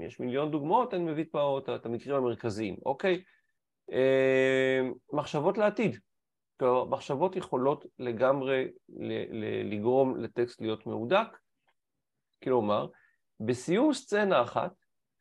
יש 0.00 0.20
מיליון 0.20 0.50
דוגמאות, 0.50 0.94
אני 0.94 1.04
מביא 1.04 1.24
פה 1.30 1.60
את 1.76 1.86
המקרים 1.86 2.16
המרכזיים, 2.16 2.76
אוקיי? 2.86 3.22
אה, 3.92 4.80
מחשבות 5.12 5.58
לעתיד. 5.58 5.98
כלומר, 6.60 6.84
מחשבות 6.84 7.36
יכולות 7.36 7.86
לגמרי 7.98 8.68
לגרום 9.70 10.16
לטקסט 10.16 10.60
להיות 10.60 10.86
מהודק, 10.86 11.38
כלומר, 12.44 12.86
בסיום 13.40 13.92
סצנה 13.92 14.42
אחת, 14.42 14.72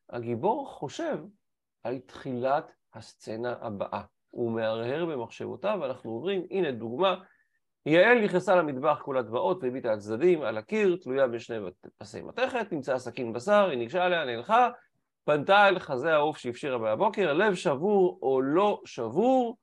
הגיבור 0.10 0.70
חושב 0.70 1.18
על 1.84 2.00
תחילת 2.00 2.72
הסצנה 2.94 3.56
הבאה. 3.62 4.02
הוא 4.30 4.52
מהרהר 4.52 5.06
במחשבותיו, 5.06 5.78
ואנחנו 5.82 6.12
עוברים, 6.12 6.46
הנה 6.52 6.72
דוגמה, 6.72 7.16
יעל 7.86 8.24
נכנסה 8.24 8.56
למטבח 8.56 9.02
כולה 9.04 9.22
דבעות 9.22 9.64
והביטה 9.64 9.92
על 9.92 10.00
צדדים, 10.00 10.42
על 10.42 10.58
הקיר, 10.58 10.98
תלויה 11.02 11.28
בשני 11.28 11.58
פסי 11.98 12.22
מתכת, 12.22 12.72
נמצאה 12.72 13.00
סכין 13.00 13.34
בשר, 13.34 13.70
היא 13.70 13.78
ניגשה 13.78 14.04
עליה, 14.04 14.26
נלכה, 14.26 14.70
פנתה 15.24 15.68
אל 15.68 15.80
חזה 15.80 16.14
העוף 16.14 16.38
שהפשירה 16.38 16.78
מהבוקר, 16.78 17.34
לב 17.34 17.56
שבור 17.56 18.20
או 18.22 18.42
לא 18.42 18.82
שבור, 18.86 19.58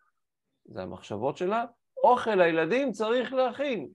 זה 0.65 0.83
המחשבות 0.83 1.37
שלה, 1.37 1.65
אוכל 2.05 2.35
לילדים 2.35 2.93
צריך 2.93 3.33
להכין. 3.33 3.89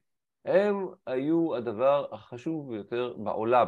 הם 0.45 0.87
היו 1.07 1.55
הדבר 1.55 2.05
החשוב 2.11 2.71
ביותר 2.71 3.13
בעולם. 3.17 3.67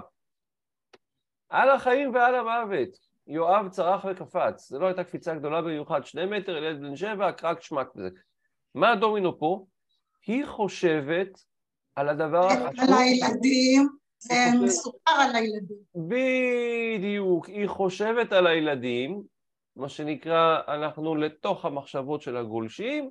על 1.50 1.70
החיים 1.70 2.14
ועל 2.14 2.36
המוות. 2.36 2.90
יואב 3.28 3.70
צרח 3.70 4.06
וקפץ. 4.10 4.70
זו 4.70 4.80
לא 4.80 4.86
הייתה 4.86 5.04
קפיצה 5.04 5.36
גדולה 5.36 5.62
במיוחד, 5.62 6.06
שני 6.06 6.26
מטר, 6.26 6.58
ילד 6.58 6.82
בן 6.82 6.96
שבע, 6.96 7.32
קרק 7.32 7.62
שמק 7.62 7.88
בזה. 7.96 8.10
מה 8.76 8.92
הדומינו 8.92 9.40
פה? 9.40 9.66
היא 10.28 10.46
חושבת 10.46 11.40
על 11.96 12.10
הדבר 12.10 12.48
החשוב. 12.48 12.86
על 12.88 12.94
הילדים, 12.94 13.90
מסופר 14.64 15.12
על 15.12 15.36
הילדים. 15.36 15.78
בדיוק, 15.96 17.48
היא 17.48 17.68
חושבת 17.68 18.34
על 18.34 18.48
הילדים, 18.48 19.22
מה 19.76 19.90
שנקרא, 19.90 20.60
אנחנו 20.68 21.16
לתוך 21.16 21.66
המחשבות 21.66 22.22
של 22.22 22.38
הגולשים, 22.38 23.10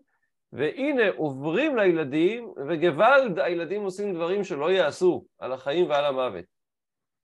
והנה 0.52 1.02
עוברים 1.16 1.76
לילדים, 1.76 2.52
וגוואלד 2.68 3.38
הילדים 3.38 3.83
עושים 3.83 4.14
דברים 4.14 4.45
שלא 4.45 4.71
יעשו, 4.71 5.25
על 5.38 5.52
החיים 5.52 5.90
ועל 5.90 6.04
המוות. 6.04 6.58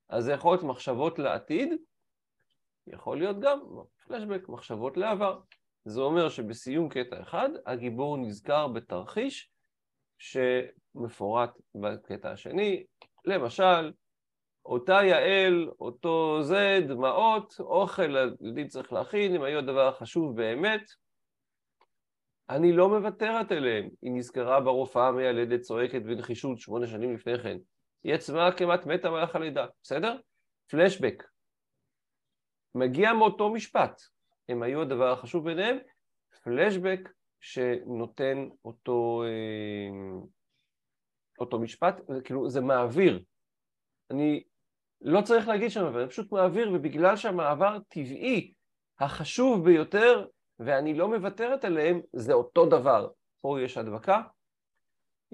אז 0.08 0.24
זה 0.24 0.32
יכול 0.32 0.52
להיות 0.52 0.64
מחשבות 0.64 1.18
לעתיד, 1.18 1.68
יכול 2.86 3.18
להיות 3.18 3.40
גם 3.40 3.60
פלשבק, 4.06 4.48
מחשבות 4.48 4.96
לעבר. 4.96 5.40
זה 5.84 6.00
אומר 6.00 6.28
שבסיום 6.28 6.88
קטע 6.88 7.22
אחד, 7.22 7.48
הגיבור 7.66 8.16
נזכר 8.16 8.68
בתרחיש 8.68 9.50
שמפורט 10.18 11.50
בקטע 11.74 12.30
השני, 12.30 12.84
למשל, 13.24 13.92
אותה 14.66 14.92
יעל, 15.04 15.70
אותו 15.80 16.42
זה, 16.42 16.78
דמעות, 16.88 17.54
אוכל 17.60 18.16
הילדים 18.16 18.68
צריך 18.68 18.92
להכין, 18.92 19.34
אם 19.34 19.42
היו 19.42 19.58
הדבר 19.58 19.88
החשוב 19.88 20.36
באמת, 20.36 20.82
אני 22.50 22.72
לא 22.72 22.88
מוותרת 22.88 23.52
אליהם. 23.52 23.88
היא 24.02 24.12
נזכרה 24.12 24.60
ברופאה 24.60 25.08
המיילדת 25.08 25.60
צועקת 25.60 26.02
בנחישות 26.02 26.58
שמונה 26.58 26.86
שנים 26.86 27.14
לפני 27.14 27.38
כן. 27.38 27.56
היא 28.04 28.14
עצמה 28.14 28.52
כמעט 28.56 28.86
מתה 28.86 29.10
מלאך 29.10 29.36
הלידה, 29.36 29.66
בסדר? 29.82 30.16
פלשבק. 30.66 31.22
מגיע 32.74 33.12
מאותו 33.12 33.52
משפט. 33.52 34.02
הם 34.48 34.62
היו 34.62 34.82
הדבר 34.82 35.12
החשוב 35.12 35.44
ביניהם, 35.44 35.78
פלשבק 36.42 37.08
שנותן 37.40 38.48
אותו, 38.64 39.22
אה, 39.26 40.20
אותו 41.38 41.58
משפט, 41.58 42.00
כאילו 42.24 42.50
זה 42.50 42.60
מעביר. 42.60 43.24
אני 44.10 44.44
לא 45.00 45.20
צריך 45.20 45.48
להגיד 45.48 45.70
שם, 45.70 45.84
אבל 45.84 46.00
אני 46.00 46.08
פשוט 46.08 46.32
מעביר, 46.32 46.72
ובגלל 46.74 47.16
שהמעבר 47.16 47.78
טבעי, 47.88 48.52
החשוב 49.00 49.64
ביותר, 49.64 50.26
ואני 50.58 50.94
לא 50.94 51.08
מוותרת 51.08 51.64
עליהם, 51.64 52.00
זה 52.12 52.32
אותו 52.32 52.66
דבר. 52.66 53.08
פה 53.40 53.60
יש 53.60 53.78
הדבקה. 53.78 54.22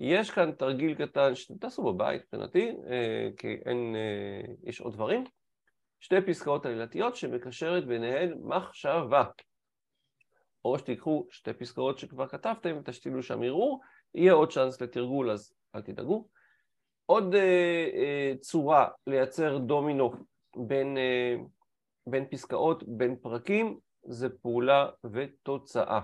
יש 0.01 0.31
כאן 0.31 0.53
תרגיל 0.53 0.95
קטן 0.95 1.35
שתעשו 1.35 1.83
בבית 1.83 2.23
מבחינתי, 2.23 2.71
אה, 2.91 3.29
כי 3.37 3.49
אין, 3.67 3.97
אה, 3.97 4.53
יש 4.63 4.81
עוד 4.81 4.93
דברים. 4.93 5.25
שתי 6.01 6.21
פסקאות 6.27 6.67
עלילתיות 6.67 7.17
שמקשרת 7.17 7.87
ביניהן 7.87 8.35
מחשבה. 8.43 9.25
או 10.65 10.79
שתיקחו 10.79 11.27
שתי 11.31 11.53
פסקאות 11.53 11.99
שכבר 11.99 12.27
כתבתם 12.27 12.77
ותשתילו 12.79 13.23
שם 13.23 13.43
ערעור, 13.43 13.81
יהיה 14.15 14.33
עוד 14.33 14.53
צ'אנס 14.53 14.81
לתרגול 14.81 15.31
אז 15.31 15.53
אל 15.75 15.83
תדאגו. 15.83 16.29
עוד 17.07 17.35
אה, 17.35 17.89
אה, 17.95 18.33
צורה 18.41 18.89
לייצר 19.07 19.59
דומינו 19.59 20.13
בין, 20.57 20.99
אה, 20.99 21.37
בין 22.07 22.27
פסקאות, 22.31 22.85
בין 22.87 23.17
פרקים, 23.17 23.79
זה 24.05 24.29
פעולה 24.39 24.91
ותוצאה. 25.13 26.01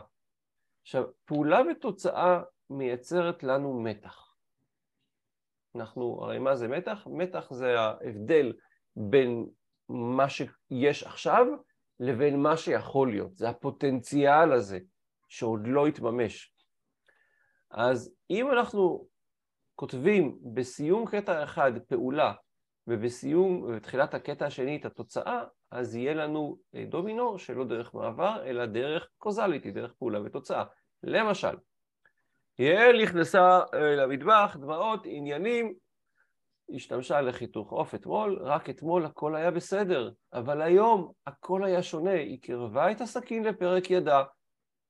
עכשיו, 0.83 1.05
פעולה 1.25 1.61
ותוצאה 1.71 2.41
מייצרת 2.71 3.43
לנו 3.43 3.81
מתח. 3.81 4.35
אנחנו, 5.77 6.19
הרי 6.23 6.39
מה 6.39 6.57
זה 6.57 6.69
מתח? 6.69 7.07
מתח 7.11 7.53
זה 7.53 7.81
ההבדל 7.81 8.53
בין 8.97 9.47
מה 9.89 10.29
שיש 10.29 11.03
עכשיו 11.03 11.47
לבין 12.01 12.43
מה 12.43 12.57
שיכול 12.57 13.11
להיות. 13.11 13.37
זה 13.37 13.49
הפוטנציאל 13.49 14.53
הזה 14.53 14.79
שעוד 15.29 15.61
לא 15.67 15.87
התממש. 15.87 16.55
אז 17.71 18.15
אם 18.31 18.53
אנחנו 18.53 19.07
כותבים 19.75 20.39
בסיום 20.55 21.07
קטע 21.07 21.45
אחד 21.45 21.73
פעולה 21.89 22.33
ובסיום, 22.87 23.63
ובתחילת 23.63 24.15
הקטע 24.15 24.47
השני 24.47 24.77
את 24.77 24.85
התוצאה, 24.85 25.45
אז 25.71 25.97
יהיה 25.97 26.15
לנו 26.15 26.59
אה, 26.75 26.85
דומינו 26.85 27.39
שלא 27.39 27.65
דרך 27.65 27.95
מעבר, 27.95 28.43
אלא 28.47 28.67
דרך 28.67 29.09
קוזליטי, 29.19 29.71
דרך 29.71 29.95
פעולה 29.99 30.21
ותוצאה. 30.25 30.65
למשל, 31.03 31.57
יעל 32.59 33.03
נכנסה 33.03 33.61
אה, 33.75 33.97
למטבח, 33.97 34.57
דמעות, 34.61 35.01
עניינים, 35.05 35.75
השתמשה 36.75 37.21
לחיתוך 37.21 37.71
עוף 37.71 37.95
אתמול, 37.95 38.39
רק 38.43 38.71
אתמול 38.71 39.05
הכל 39.07 39.37
היה 39.37 39.51
בסדר, 39.51 40.11
אבל 40.33 40.63
היום 40.63 41.13
הכל 41.27 41.65
היה 41.65 41.83
שונה, 41.83 42.13
היא 42.13 42.43
קרבה 42.43 42.91
את 42.91 43.01
הסכין 43.01 43.45
לפרק 43.45 43.91
ידה, 43.91 44.25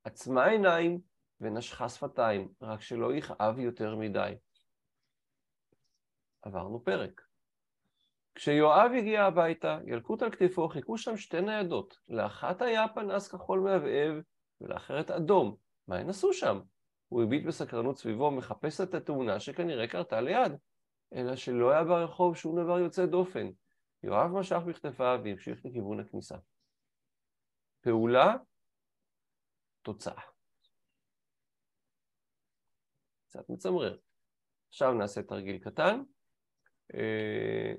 עצמה 0.05 0.47
עיניים 0.47 1.01
ונשכה 1.41 1.89
שפתיים, 1.89 2.49
רק 2.63 2.81
שלא 2.81 3.15
יכאב 3.15 3.59
יותר 3.59 3.97
מדי. 3.97 4.33
עברנו 6.43 6.85
פרק. 6.85 7.21
כשיואב 8.35 8.91
הגיע 8.99 9.25
הביתה, 9.25 9.79
ילקוט 9.87 10.23
על 10.23 10.31
כתפו, 10.31 10.69
חיכו 10.69 10.99
שם 10.99 11.17
שתי 11.17 11.41
ניידות. 11.41 11.97
לאחת 12.09 12.63
היה 12.63 12.89
פנס 12.89 13.29
כחול 13.29 13.61
מהבהב, 13.61 14.23
ולאחרת 14.61 15.11
אדום. 15.11 15.57
מה 15.89 15.97
הן 15.97 16.09
עשו 16.09 16.33
שם? 16.33 16.61
הוא 17.09 17.23
הביט 17.23 17.45
בסקרנות 17.47 17.99
סביבו, 17.99 18.31
מחפש 18.31 18.81
את 18.81 18.95
התאונה 18.95 19.41
שכנראה 19.41 19.89
קרתה 19.89 20.21
ליד. 20.21 20.53
אלא 21.15 21.37
שלא 21.37 21.71
היה 21.71 21.85
ברחוב 21.85 22.37
שום 22.37 22.63
דבר 22.63 22.79
יוצא 22.79 23.07
דופן. 23.07 23.51
יואב 24.03 24.31
משך 24.31 24.59
בכתפיו 24.67 25.21
והמשיך 25.25 25.67
לכיוון 25.67 26.01
הכניסה. 26.01 26.37
פעולה, 27.81 28.37
תוצאה. 29.83 30.23
קצת 33.29 33.51
מצמרר. 33.51 33.99
עכשיו 34.69 34.93
נעשה 34.93 35.23
תרגיל 35.23 35.59
קטן. 35.59 36.03
אה, 36.95 37.73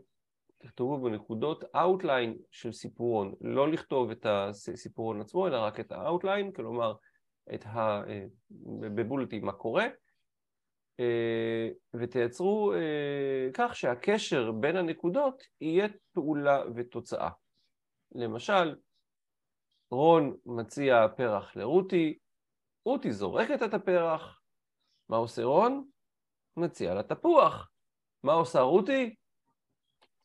תכתבו 0.58 1.02
בנקודות 1.02 1.64
outline 1.64 2.38
של 2.52 2.72
סיפורון, 2.72 3.36
לא 3.42 3.72
לכתוב 3.72 4.12
את 4.12 4.26
הסיפורון 4.26 5.22
עצמו, 5.22 5.48
אלא 5.48 5.58
רק 5.58 5.80
את 5.80 5.92
ה-outline, 5.92 6.56
כלומר 6.56 6.96
את 7.54 7.66
ה... 7.66 8.04
אה, 8.08 8.26
בבולטים 8.96 9.46
מה 9.46 9.52
קורה, 9.52 9.86
אה, 11.00 11.70
ותייצרו 11.94 12.74
אה, 12.74 13.50
כך 13.54 13.76
שהקשר 13.76 14.52
בין 14.52 14.76
הנקודות 14.76 15.44
יהיה 15.62 15.88
פעולה 16.14 16.64
ותוצאה. 16.76 17.30
למשל, 18.16 18.76
רון 19.92 20.38
מציע 20.46 21.08
פרח 21.18 21.56
לרותי, 21.56 22.18
רותי 22.86 23.12
זורקת 23.12 23.64
את 23.64 23.74
הפרח, 23.74 24.42
מה 25.10 25.18
עושה 25.18 25.44
רון? 25.44 25.88
מציע 26.58 26.94
לה 26.94 27.04
תפוח. 27.04 27.72
מה 28.24 28.34
עושה 28.34 28.62
רותי? 28.62 29.16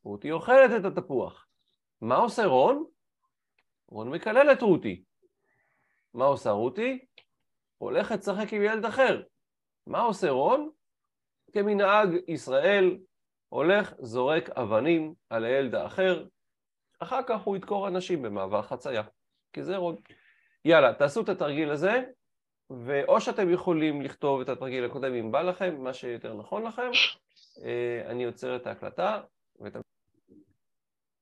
רותי 0.05 0.31
אוכלת 0.31 0.71
את 0.81 0.85
התפוח. 0.85 1.47
מה 2.01 2.17
עושה 2.17 2.47
רון? 2.47 2.85
רון 3.89 4.11
מקלל 4.11 4.53
את 4.53 4.63
רותי. 4.63 5.03
מה 6.15 6.25
עושה 6.25 6.51
רותי? 6.51 7.05
הולכת 7.79 8.19
לשחק 8.19 8.53
עם 8.53 8.63
ילד 8.63 8.85
אחר. 8.85 9.23
מה 9.87 10.01
עושה 10.01 10.31
רון? 10.31 10.71
כמנהג 11.53 12.09
ישראל, 12.29 12.99
הולך, 13.49 13.95
זורק 13.99 14.51
אבנים 14.51 15.15
על 15.31 15.45
הילד 15.45 15.75
האחר, 15.75 16.25
אחר 16.99 17.21
כך 17.27 17.41
הוא 17.41 17.57
ידקור 17.57 17.89
אנשים 17.89 18.23
במעבר 18.23 18.63
חצייה, 18.63 19.03
כי 19.53 19.63
זה 19.63 19.77
רון. 19.77 19.97
יאללה, 20.65 20.95
תעשו 20.95 21.21
את 21.21 21.29
התרגיל 21.29 21.71
הזה, 21.71 22.03
ואו 22.71 23.21
שאתם 23.21 23.51
יכולים 23.51 24.03
לכתוב 24.03 24.41
את 24.41 24.49
התרגיל 24.49 24.85
הקודם 24.85 25.15
אם 25.15 25.33
בא 25.33 25.43
לכם, 25.43 25.77
מה 25.79 25.95
שיותר 25.95 26.35
נכון 26.35 26.63
לכם, 26.63 26.91
אה, 27.65 28.03
אני 28.07 28.25
עוצר 28.25 28.57
את 28.57 28.67
ההקלטה. 28.67 29.21
ואת... 29.61 29.77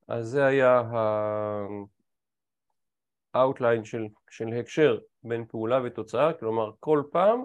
אז 0.09 0.26
זה 0.26 0.46
היה 0.46 0.83
ה-outline 3.35 3.85
של, 3.85 4.07
של 4.31 4.49
הקשר 4.49 4.99
בין 5.23 5.45
פעולה 5.47 5.81
ותוצאה, 5.85 6.33
כלומר 6.33 6.71
כל 6.81 7.03
פעם 7.11 7.45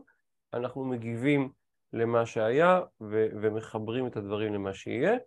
אנחנו 0.54 0.86
מגיבים 0.86 1.52
למה 1.94 2.26
שהיה 2.26 2.82
ו- 3.02 3.28
ומחברים 3.42 4.08
את 4.08 4.18
הדברים 4.18 4.54
למה 4.54 4.74
שיהיה. 4.74 5.18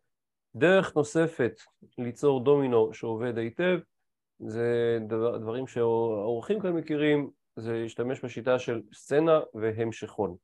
דרך 0.55 0.97
נוספת 0.97 1.61
ליצור 1.99 2.45
דומינו 2.45 2.95
שעובד 2.95 3.39
היטב, 3.39 3.79
זה 4.39 4.99
דבר, 5.09 5.39
דברים 5.39 5.67
שהאורחים 5.67 6.61
כאן 6.61 6.73
מכירים, 6.73 7.31
זה 7.57 7.73
להשתמש 7.73 8.25
בשיטה 8.25 8.59
של 8.59 8.83
סצנה 8.95 9.41
והמשכון. 9.55 10.37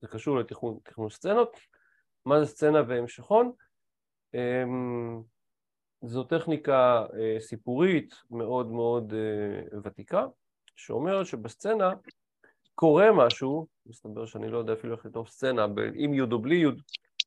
זה 0.00 0.08
קשור 0.08 0.38
לתכנון 0.38 1.10
סצנות. 1.10 1.56
מה 2.26 2.40
זה 2.40 2.46
סצנה 2.46 2.82
והמשכון? 2.88 3.52
זו 6.02 6.24
טכניקה 6.24 7.06
אה, 7.18 7.40
סיפורית 7.40 8.14
מאוד 8.30 8.70
מאוד 8.70 9.14
אה, 9.14 9.78
ותיקה, 9.84 10.26
שאומרת 10.76 11.26
שבסצנה 11.26 11.92
קורה 12.74 13.12
משהו, 13.12 13.66
מסתבר 13.86 14.26
שאני 14.26 14.48
לא 14.48 14.58
יודע 14.58 14.72
אפילו 14.72 14.94
איך 14.94 15.06
לכתוב 15.06 15.28
סצנה, 15.28 15.66
עם 15.94 16.14
יוד 16.14 16.32
או 16.32 16.38
בלי 16.38 16.56
יוד, 16.56 16.82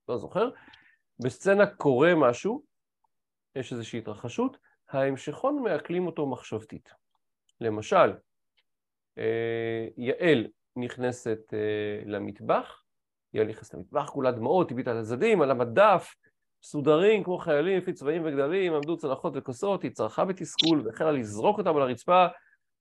לא 0.10 0.18
זוכר, 0.18 0.50
בסצנה 1.20 1.66
קורה 1.66 2.16
משהו, 2.16 2.64
יש 3.56 3.74
איזושהי 3.74 4.00
התרחשות, 4.00 4.58
ההמשכון 4.90 5.64
מעכלים 5.64 6.08
אותו 6.08 6.28
מחשבתית. 6.28 6.90
למשל, 7.62 8.14
אה, 9.18 9.88
יעל 9.98 10.48
נכנסת 10.76 11.54
למטבח, 12.06 12.84
יעל 13.34 13.48
נכנסת 13.48 13.74
למטבח, 13.74 14.10
כולה 14.10 14.32
דמעות, 14.32 14.72
הביטה 14.72 14.92
על 14.92 14.98
הצדדים, 14.98 15.42
על 15.42 15.52
המדף, 15.52 16.16
מסודרים 16.64 17.24
כמו 17.24 17.38
חיילים 17.38 17.78
לפי 17.78 17.94
צבעים 17.94 18.26
וגדלים, 18.26 18.74
עמדו 18.74 18.98
צלחות 18.98 19.34
וכוסות, 19.36 19.84
היא 19.84 19.92
צרחה 19.92 20.26
בתסכול 20.26 20.82
והחלה 20.86 21.12
לזרוק 21.12 21.58
אותם 21.58 21.76
על 21.76 21.82
הרצפה 21.82 22.28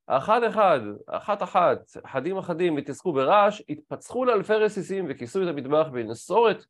אחד 0.07 0.43
אחד, 0.43 0.81
אחת 1.07 1.43
אחת, 1.43 1.79
אחדים 2.05 2.39
אחדים, 2.39 2.77
התעסקו 2.77 3.13
ברעש, 3.13 3.63
התפצחו 3.69 4.25
לאלפי 4.25 4.55
רסיסים 4.55 5.07
וכיסו 5.09 5.43
את 5.43 5.49
המטבח 5.49 5.87
בנסורת, 5.93 6.65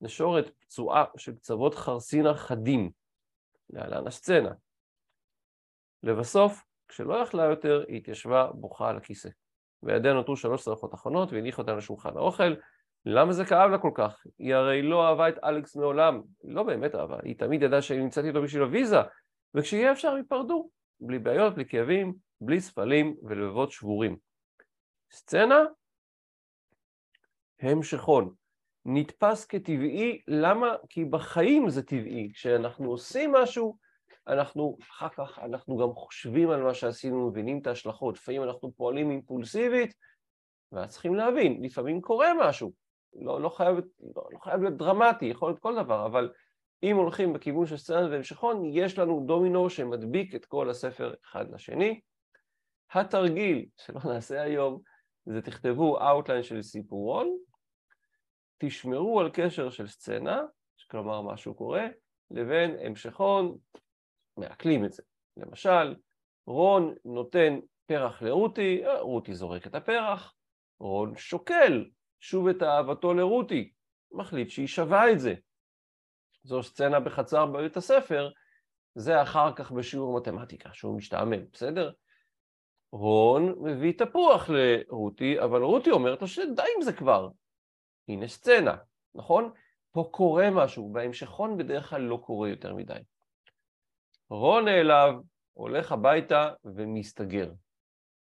נשורת 0.00 0.50
פצועה 0.60 1.04
של 1.16 1.34
קצוות 1.34 1.74
חרסינה 1.74 2.34
חדים. 2.34 2.90
להלן 3.70 4.06
הסצנה. 4.06 4.50
לבסוף, 6.02 6.64
כשלא 6.88 7.14
יכלה 7.14 7.44
יותר, 7.44 7.84
היא 7.88 7.96
התיישבה 7.96 8.50
בוכה 8.54 8.88
על 8.88 8.96
הכיסא. 8.96 9.28
בידיה 9.82 10.12
נותרו 10.12 10.36
שלוש 10.36 10.64
צלחות 10.64 10.94
אחרונות 10.94 11.32
והניחה 11.32 11.62
אותן 11.62 11.76
לשולחן 11.76 12.16
האוכל. 12.16 12.54
למה 13.06 13.32
זה 13.32 13.44
כאב 13.44 13.70
לה 13.70 13.78
כל 13.78 13.90
כך? 13.94 14.22
היא 14.38 14.54
הרי 14.54 14.82
לא 14.82 15.08
אהבה 15.08 15.28
את 15.28 15.34
אלכס 15.44 15.76
מעולם. 15.76 16.22
לא 16.44 16.62
באמת 16.62 16.94
אהבה, 16.94 17.16
היא 17.22 17.38
תמיד 17.38 17.62
ידעה 17.62 17.82
שאני 17.82 18.00
נמצאת 18.02 18.24
איתו 18.24 18.42
בשביל 18.42 18.62
הוויזה, 18.62 18.98
וכשיהיה 19.54 19.92
אפשר 19.92 20.16
ייפרדו. 20.16 20.70
בלי 21.00 21.18
בעיות, 21.18 21.54
בלי 21.54 21.64
כאבים, 21.64 22.14
בלי 22.40 22.60
ספלים 22.60 23.16
ולבבות 23.22 23.70
שבורים. 23.70 24.16
סצנה, 25.12 25.64
המשכון. 27.60 28.34
נתפס 28.84 29.46
כטבעי, 29.46 30.20
למה? 30.28 30.74
כי 30.88 31.04
בחיים 31.04 31.70
זה 31.70 31.82
טבעי. 31.82 32.30
כשאנחנו 32.34 32.90
עושים 32.90 33.32
משהו, 33.32 33.76
אנחנו 34.26 34.76
אחר 34.82 35.08
כך, 35.08 35.38
אנחנו 35.38 35.76
גם 35.76 35.92
חושבים 35.94 36.50
על 36.50 36.62
מה 36.62 36.74
שעשינו, 36.74 37.30
מבינים 37.30 37.58
את 37.58 37.66
ההשלכות. 37.66 38.16
לפעמים 38.16 38.42
אנחנו 38.42 38.72
פועלים 38.76 39.10
אימפולסיבית, 39.10 39.94
ואז 40.72 40.90
צריכים 40.90 41.14
להבין, 41.14 41.64
לפעמים 41.64 42.00
קורה 42.00 42.28
משהו. 42.40 42.72
לא, 43.14 43.40
לא, 43.40 43.48
חייב, 43.48 43.76
לא, 44.16 44.28
לא 44.32 44.38
חייב 44.38 44.62
להיות 44.62 44.76
דרמטי, 44.76 45.26
יכול 45.26 45.48
להיות 45.48 45.60
כל 45.60 45.74
דבר, 45.74 46.06
אבל 46.06 46.32
אם 46.82 46.96
הולכים 46.96 47.32
בכיוון 47.32 47.66
של 47.66 47.76
סצנה 47.76 48.08
והמשכון, 48.10 48.64
יש 48.64 48.98
לנו 48.98 49.24
דומינו 49.26 49.70
שמדביק 49.70 50.34
את 50.34 50.46
כל 50.46 50.70
הספר 50.70 51.14
אחד 51.24 51.50
לשני. 51.50 52.00
התרגיל 52.92 53.66
שלא 53.76 54.00
נעשה 54.04 54.42
היום, 54.42 54.80
זה 55.26 55.42
תכתבו 55.42 55.98
outline 56.00 56.42
של 56.42 56.62
סיפורון, 56.62 57.36
תשמרו 58.58 59.20
על 59.20 59.30
קשר 59.32 59.70
של 59.70 59.86
סצנה, 59.86 60.42
כלומר 60.90 61.22
משהו 61.22 61.54
קורה, 61.54 61.86
לבין 62.30 62.76
המשכון, 62.86 63.56
מעכלים 64.36 64.84
את 64.84 64.92
זה. 64.92 65.02
למשל, 65.36 65.94
רון 66.46 66.94
נותן 67.04 67.58
פרח 67.86 68.22
לרותי, 68.22 68.86
אה, 68.86 69.00
רותי 69.00 69.34
זורק 69.34 69.66
את 69.66 69.74
הפרח, 69.74 70.34
רון 70.80 71.16
שוקל 71.16 71.84
שוב 72.20 72.48
את 72.48 72.62
אהבתו 72.62 73.14
לרותי, 73.14 73.72
מחליט 74.12 74.50
שהיא 74.50 74.66
שווה 74.66 75.12
את 75.12 75.20
זה. 75.20 75.34
זו 76.42 76.62
סצנה 76.62 77.00
בחצר 77.00 77.46
בבית 77.46 77.76
הספר, 77.76 78.30
זה 78.94 79.22
אחר 79.22 79.52
כך 79.52 79.72
בשיעור 79.72 80.20
מתמטיקה, 80.20 80.70
שהוא 80.72 80.96
משתעמם, 80.96 81.50
בסדר? 81.52 81.92
רון 82.92 83.54
מביא 83.62 83.92
תפוח 83.98 84.50
לרותי, 84.50 85.40
אבל 85.40 85.62
רותי 85.62 85.90
אומרת 85.90 86.20
לו 86.20 86.28
שדי 86.28 86.62
עם 86.76 86.82
זה 86.82 86.92
כבר. 86.92 87.28
הנה 88.08 88.28
סצנה, 88.28 88.76
נכון? 89.14 89.52
פה 89.92 90.08
קורה 90.10 90.50
משהו, 90.50 90.92
בהמשכון 90.92 91.56
בדרך 91.56 91.90
כלל 91.90 92.02
לא 92.02 92.16
קורה 92.16 92.48
יותר 92.48 92.74
מדי. 92.74 93.00
רון 94.30 94.64
נעלב, 94.64 95.14
הולך 95.52 95.92
הביתה 95.92 96.52
ומסתגר. 96.64 97.52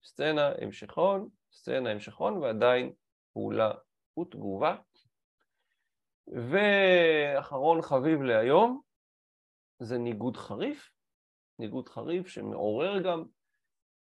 סצנה, 0.05 0.52
המשכון, 0.61 1.28
סצנה, 1.52 1.90
המשכון, 1.90 2.37
ועדיין 2.37 2.92
פעולה 3.32 3.70
ותגובה. 4.20 4.76
ואחרון 6.26 7.82
חביב 7.82 8.22
להיום, 8.22 8.80
זה 9.78 9.98
ניגוד 9.98 10.36
חריף, 10.36 10.90
ניגוד 11.58 11.88
חריף 11.88 12.26
שמעורר 12.26 13.02
גם 13.02 13.24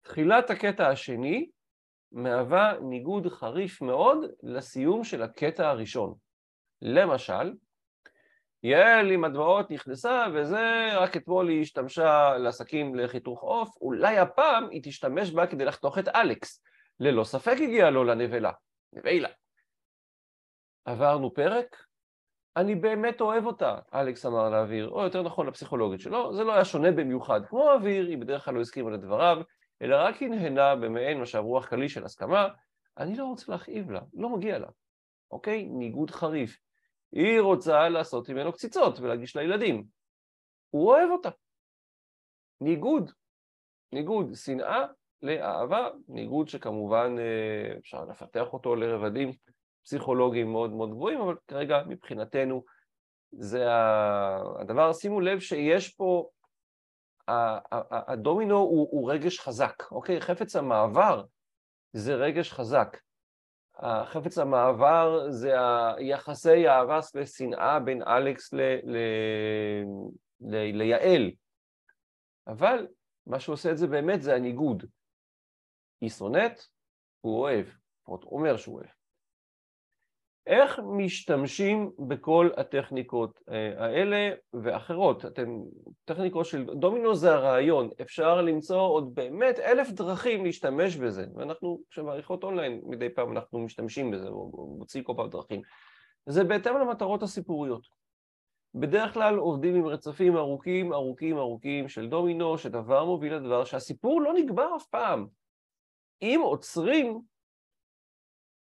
תחילת 0.02 0.50
הקטע 0.50 0.88
השני 0.88 1.50
מהווה 2.12 2.74
ניגוד 2.82 3.28
חריף 3.28 3.82
מאוד 3.82 4.18
לסיום 4.44 5.04
של 5.04 5.22
הקטע 5.22 5.70
הראשון. 5.70 6.14
למשל, 6.82 7.54
יעל 8.64 9.12
עם 9.12 9.24
הדמעות 9.24 9.72
נכנסה 9.72 10.26
וזה, 10.34 10.88
רק 10.94 11.18
אתמול 11.18 11.50
היא 11.50 11.62
השתמשה 11.62 12.38
לסכין 12.38 12.96
לחיתוך 12.96 13.42
עוף, 13.42 13.78
אולי 13.82 14.18
הפעם 14.18 14.70
היא 14.70 14.82
תשתמש 14.84 15.32
בה 15.32 15.48
כדי 15.48 15.66
לחתוך 15.66 15.98
את 15.98 16.08
אלכס. 16.08 16.64
ללא 17.00 17.24
ספק 17.24 17.56
הגיעה 17.62 17.90
לו 17.90 18.04
לנבלה. 18.04 18.52
נבלה. 18.96 19.30
עברנו 20.86 21.34
פרק, 21.34 21.86
אני 22.58 22.76
באמת 22.76 23.22
אוהב 23.22 23.46
אותה, 23.46 23.80
אלכס 23.94 24.26
אמר 24.26 24.50
לאוויר, 24.50 24.90
או 24.90 25.04
יותר 25.04 25.24
נכון 25.24 25.48
לפסיכולוגית 25.48 26.00
שלו, 26.00 26.36
זה 26.36 26.44
לא 26.44 26.54
היה 26.54 26.66
שונה 26.66 26.92
במיוחד. 26.92 27.46
כמו 27.46 27.72
אוויר, 27.72 28.08
היא 28.08 28.18
בדרך 28.18 28.46
כלל 28.46 28.54
לא 28.54 28.62
הסכימה 28.62 28.92
לדבריו, 28.92 29.38
אלא 29.82 29.96
רק 30.00 30.22
הנהנה 30.22 30.76
במעין 30.76 31.22
משב 31.22 31.40
רוח 31.40 31.66
קלי 31.68 31.90
של 31.90 32.06
הסכמה, 32.06 32.48
אני 32.98 33.16
לא 33.16 33.26
רוצה 33.26 33.52
להכאיב 33.52 33.92
לה, 33.92 34.02
לא 34.14 34.30
מגיע 34.30 34.60
לה, 34.60 34.68
אוקיי? 35.32 35.66
ניגוד 35.66 36.12
חריף. 36.12 36.60
היא 37.12 37.42
רוצה 37.42 37.90
לעשות 37.90 38.30
ממנו 38.30 38.54
קציצות 38.54 39.00
ולהגיש 39.00 39.36
לילדים. 39.36 39.86
הוא 40.70 40.90
אוהב 40.90 41.10
אותה. 41.10 41.30
ניגוד. 42.62 43.12
ניגוד. 43.92 44.34
שנאה 44.36 44.86
לאהבה, 45.22 45.90
ניגוד 46.08 46.50
שכמובן 46.50 47.16
אה, 47.20 47.78
אפשר 47.78 48.06
לפתח 48.06 48.54
אותו 48.54 48.76
לרבדים 48.76 49.32
פסיכולוגיים 49.84 50.52
מאוד 50.52 50.72
מאוד 50.72 50.90
גבוהים, 50.90 51.22
אבל 51.22 51.36
כרגע 51.48 51.84
מבחינתנו 51.88 52.64
זה 53.32 53.66
הדבר, 54.60 54.94
שימו 54.94 55.22
לב 55.22 55.40
שיש 55.40 55.90
פה 55.90 56.30
הדומינו 58.08 58.58
הוא, 58.58 58.88
הוא 58.92 59.12
רגש 59.12 59.40
חזק, 59.40 59.84
אוקיי? 59.92 60.22
חפץ 60.22 60.56
המעבר 60.56 61.24
זה 61.94 62.16
רגש 62.16 62.52
חזק. 62.52 62.98
חפץ 64.06 64.38
המעבר 64.38 65.26
זה 65.30 65.54
היחסי 65.98 66.68
אהבה 66.68 67.00
ושנאה 67.16 67.80
בין 67.80 68.04
אלכס 68.04 68.54
ל, 68.54 68.60
ל, 68.84 68.98
ל, 70.42 70.78
ליעל. 70.78 71.32
אבל 72.48 72.88
מה 73.28 73.40
שעושה 73.40 73.72
את 73.72 73.78
זה 73.78 73.88
באמת 73.88 74.22
זה 74.22 74.36
הניגוד. 74.36 74.86
היא 76.02 76.10
שונאת, 76.10 76.62
הוא 77.22 77.40
אוהב, 77.40 77.66
לפחות 78.02 78.24
אומר 78.24 78.58
שהוא 78.58 78.76
אוהב. 78.76 78.90
איך 80.48 80.80
משתמשים 80.84 81.92
בכל 82.08 82.50
הטכניקות 82.58 83.40
אה, 83.50 83.86
האלה 83.86 84.30
ואחרות? 84.64 85.26
אתם, 85.26 85.62
טכניקות 86.06 86.46
של 86.46 86.66
דומינו 86.66 87.16
זה 87.16 87.34
הרעיון, 87.34 87.90
אפשר 88.02 88.42
למצוא 88.42 88.82
עוד 88.82 89.16
באמת 89.16 89.60
אלף 89.60 89.90
דרכים 89.90 90.46
להשתמש 90.46 90.96
בזה, 90.96 91.26
ואנחנו 91.36 91.80
כשמעריכות 91.90 92.44
אונליין 92.44 92.82
מדי 92.84 93.10
פעם 93.10 93.32
אנחנו 93.32 93.60
משתמשים 93.60 94.12
בזה, 94.12 94.28
או 94.28 94.76
מוצאים 94.78 95.04
כל 95.04 95.14
פעם 95.18 95.30
דרכים. 95.30 95.62
זה 96.26 96.44
בהתאם 96.44 96.78
למטרות 96.78 97.24
הסיפוריות. 97.24 97.88
בדרך 98.76 99.14
כלל 99.14 99.38
עובדים 99.38 99.76
עם 99.76 99.86
רצפים 99.86 100.38
ארוכים 100.38 100.94
ארוכים 100.94 101.38
ארוכים 101.38 101.90
של 101.90 102.10
דומינו, 102.10 102.58
שדבר 102.58 103.06
מוביל 103.06 103.36
לדבר, 103.36 103.66
שהסיפור 103.66 104.22
לא 104.22 104.34
נגמר 104.34 104.76
אף 104.76 104.86
פעם. 104.86 105.28
אם 106.22 106.40
עוצרים 106.44 107.22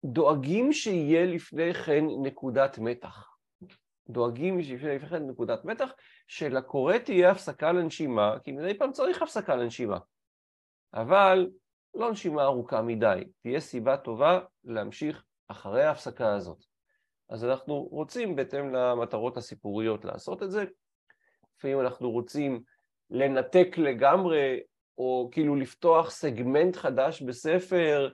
דואגים 0.05 0.73
שיהיה 0.73 1.25
לפני 1.25 1.73
כן 1.73 2.05
נקודת 2.23 2.77
מתח. 2.77 3.29
דואגים 4.09 4.61
שיהיה 4.61 4.95
לפני 4.95 5.09
כן 5.09 5.27
נקודת 5.29 5.65
מתח, 5.65 5.91
שלקורא 6.27 6.97
תהיה 6.97 7.31
הפסקה 7.31 7.71
לנשימה, 7.71 8.35
כי 8.43 8.51
מדי 8.51 8.77
פעם 8.77 8.91
צריך 8.91 9.21
הפסקה 9.21 9.55
לנשימה. 9.55 9.97
אבל 10.93 11.49
לא 11.93 12.11
נשימה 12.11 12.43
ארוכה 12.43 12.81
מדי, 12.81 13.23
תהיה 13.41 13.59
סיבה 13.59 13.97
טובה 13.97 14.39
להמשיך 14.63 15.23
אחרי 15.47 15.83
ההפסקה 15.83 16.35
הזאת. 16.35 16.63
אז 17.29 17.45
אנחנו 17.45 17.81
רוצים 17.81 18.35
בהתאם 18.35 18.75
למטרות 18.75 19.37
הסיפוריות 19.37 20.05
לעשות 20.05 20.43
את 20.43 20.51
זה. 20.51 20.65
לפעמים 21.57 21.79
אנחנו 21.79 22.11
רוצים 22.11 22.63
לנתק 23.09 23.67
לגמרי, 23.77 24.59
או 24.99 25.29
כאילו 25.31 25.55
לפתוח 25.55 26.09
סגמנט 26.09 26.75
חדש 26.75 27.21
בספר, 27.21 28.09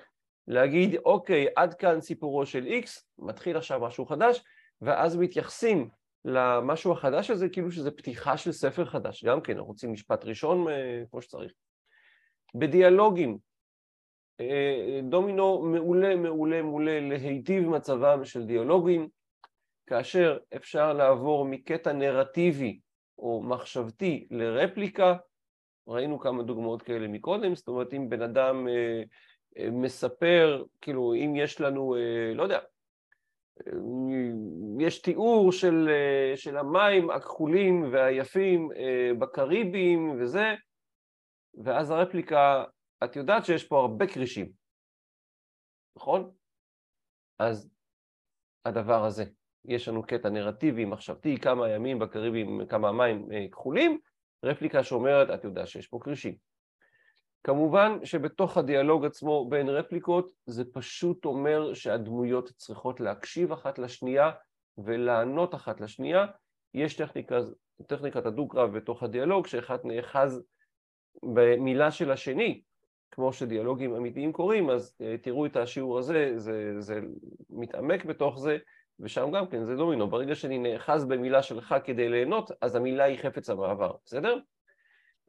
להגיד, 0.48 0.96
אוקיי, 1.06 1.48
עד 1.56 1.74
כאן 1.74 2.02
סיפורו 2.02 2.46
של 2.46 2.68
X, 2.84 2.90
מתחיל 3.20 3.58
עכשיו 3.58 3.80
משהו 3.80 4.06
חדש, 4.06 4.44
ואז 4.82 5.18
מתייחסים 5.18 5.90
למשהו 6.26 6.92
החדש 6.92 7.30
הזה 7.30 7.50
כאילו 7.50 7.72
שזה 7.72 7.92
פתיחה 7.92 8.38
של 8.38 8.52
ספר 8.52 8.86
חדש. 8.86 9.24
גם 9.24 9.42
כן, 9.42 9.54
אנחנו 9.54 9.68
רוצים 9.68 9.94
משפט 9.94 10.26
ראשון 10.26 10.68
אה, 10.68 11.04
כמו 11.12 11.22
שצריך. 11.22 11.52
בדיאלוגים, 12.56 13.38
אה, 14.40 15.00
דומינו 15.10 15.62
מעולה, 15.62 16.16
מעולה, 16.16 16.62
מעולה 16.62 17.00
להיטיב 17.00 17.70
מצבם 17.70 18.26
של 18.26 18.46
דיאלוגים, 18.46 19.08
כאשר 19.88 20.38
אפשר 20.56 20.94
לעבור 20.94 21.46
מקטע 21.46 21.94
נרטיבי 21.94 22.80
או 23.18 23.44
מחשבתי 23.44 24.28
לרפליקה, 24.32 25.16
ראינו 25.88 26.20
כמה 26.20 26.44
דוגמאות 26.44 26.82
כאלה 26.82 27.08
מקודם, 27.08 27.56
זאת 27.56 27.68
אומרת 27.68 27.94
אם 27.94 28.10
בן 28.10 28.22
אדם 28.22 28.68
אה, 28.68 29.04
אה, 29.58 29.70
מספר, 29.72 30.64
כאילו 30.82 31.14
אם 31.14 31.34
יש 31.36 31.62
לנו, 31.62 31.96
אה, 31.96 32.34
לא 32.36 32.44
יודע, 32.44 32.60
אה, 33.68 33.74
יש 34.80 35.02
תיאור 35.02 35.52
של, 35.52 35.90
אה, 35.90 36.38
של 36.38 36.58
המים 36.58 37.10
הכחולים 37.10 37.90
והיפים 37.92 38.70
אה, 38.72 39.12
בקריבים 39.20 40.22
וזה, 40.22 40.54
ואז 41.64 41.92
הרפליקה, 41.92 42.64
את 43.04 43.16
יודעת 43.16 43.46
שיש 43.46 43.64
פה 43.64 43.80
הרבה 43.80 44.08
כרישים, 44.08 44.52
נכון? 45.96 46.32
אז 47.40 47.70
הדבר 48.66 49.06
הזה, 49.06 49.26
יש 49.66 49.88
לנו 49.88 50.04
קטע 50.04 50.30
נרטיבי, 50.30 50.86
מחשבתי, 50.86 51.38
כמה 51.38 51.70
ימים 51.70 52.00
בקריבים, 52.00 52.62
כמה 52.70 52.92
מים 52.92 53.32
אה, 53.32 53.46
כחולים, 53.52 54.00
רפליקה 54.46 54.84
שאומרת, 54.84 55.30
את 55.30 55.44
יודעת 55.44 55.68
שיש 55.68 55.88
פה 55.88 56.00
כרישים. 56.02 56.36
כמובן 57.44 57.98
שבתוך 58.04 58.58
הדיאלוג 58.58 59.06
עצמו 59.06 59.50
בין 59.50 59.70
רפליקות 59.70 60.32
זה 60.46 60.64
פשוט 60.74 61.26
אומר 61.26 61.74
שהדמויות 61.74 62.50
צריכות 62.58 63.00
להקשיב 63.00 63.52
אחת 63.52 63.80
לשנייה 63.80 64.32
ולענות 64.78 65.56
אחת 65.56 65.82
לשנייה. 65.82 66.26
יש 66.74 66.96
טכניקה, 66.96 67.40
טכניקת 67.88 68.26
הדו-קרב 68.26 68.78
בתוך 68.78 69.04
הדיאלוג, 69.04 69.48
שאחד 69.48 69.78
נאחז 69.84 70.44
במילה 71.24 71.92
של 71.92 72.12
השני, 72.12 72.62
כמו 73.12 73.34
שדיאלוגים 73.34 73.96
אמיתיים 73.96 74.34
קורים, 74.34 74.70
אז 74.70 74.96
אה, 75.02 75.16
תראו 75.18 75.46
את 75.46 75.56
השיעור 75.58 76.00
הזה, 76.00 76.34
זה, 76.36 76.82
זה 76.82 77.00
מתעמק 77.50 78.06
בתוך 78.06 78.40
זה, 78.40 78.58
ושם 79.00 79.32
גם 79.32 79.48
כן 79.48 79.66
זה 79.66 79.76
דומינו, 79.76 80.08
ברגע 80.08 80.36
שאני 80.36 80.58
נאחז 80.58 81.06
במילה 81.06 81.44
שלך 81.44 81.76
כדי 81.84 82.10
ליהנות, 82.10 82.52
אז 82.62 82.76
המילה 82.76 83.04
היא 83.04 83.18
חפץ 83.18 83.50
המעבר, 83.50 83.92
בסדר? 84.06 84.40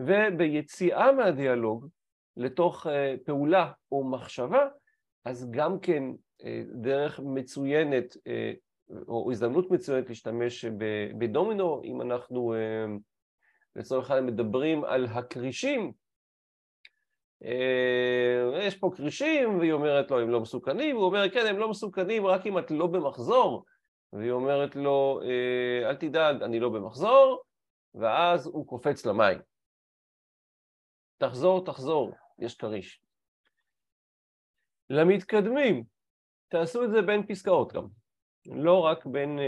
וביציאה 0.00 1.12
מהדיאלוג 1.12 1.88
לתוך 2.37 2.87
אה, 2.87 3.14
פעולה 3.24 3.72
או 3.92 4.05
מחשבה, 4.05 4.68
אז 5.24 5.50
גם 5.50 5.81
כן 5.81 6.02
אה, 6.44 6.62
דרך 6.72 7.20
מצוינת 7.20 8.16
או 9.09 9.31
הזדמנות 9.31 9.70
מצוינת 9.70 10.09
להשתמש 10.09 10.64
בדומינו, 11.18 11.83
אם 11.85 12.00
אנחנו 12.00 12.55
לצורך 13.76 14.11
העניין 14.11 14.35
מדברים 14.35 14.85
על 14.85 15.07
הכרישים, 15.07 15.81
אה, 15.81 16.06
יש 18.62 18.77
פה 18.79 18.90
כרישים, 18.96 19.59
והיא 19.59 19.72
אומרת 19.72 20.11
לו, 20.11 20.20
הם 20.20 20.31
לא 20.31 20.40
מסוכנים, 20.40 20.96
הוא 20.96 21.05
אומר, 21.05 21.31
כן, 21.31 21.46
הם 21.46 21.59
לא 21.59 21.70
מסוכנים 21.70 22.27
רק 22.27 22.46
אם 22.46 22.59
את 22.59 22.70
לא 22.70 22.87
במחזור, 22.87 23.64
והיא 24.12 24.31
אומרת 24.31 24.77
לו, 24.77 25.20
אה, 25.22 25.88
אל 25.88 25.96
תדאג, 25.96 26.42
אני 26.42 26.61
לא 26.61 26.68
במחזור, 26.68 27.42
ואז 27.94 28.46
הוא 28.46 28.66
קופץ 28.66 29.07
למים. 29.07 29.38
תחזור, 31.18 31.64
תחזור, 31.64 32.11
יש 32.38 32.57
כריש. 32.57 33.03
למתקדמים, 34.90 35.85
תעשו 36.49 36.85
את 36.85 36.90
זה 36.90 37.03
בין 37.03 37.27
פסקאות 37.27 37.72
גם, 37.72 37.87
לא 38.46 38.81
רק 38.81 39.07
בין... 39.07 39.38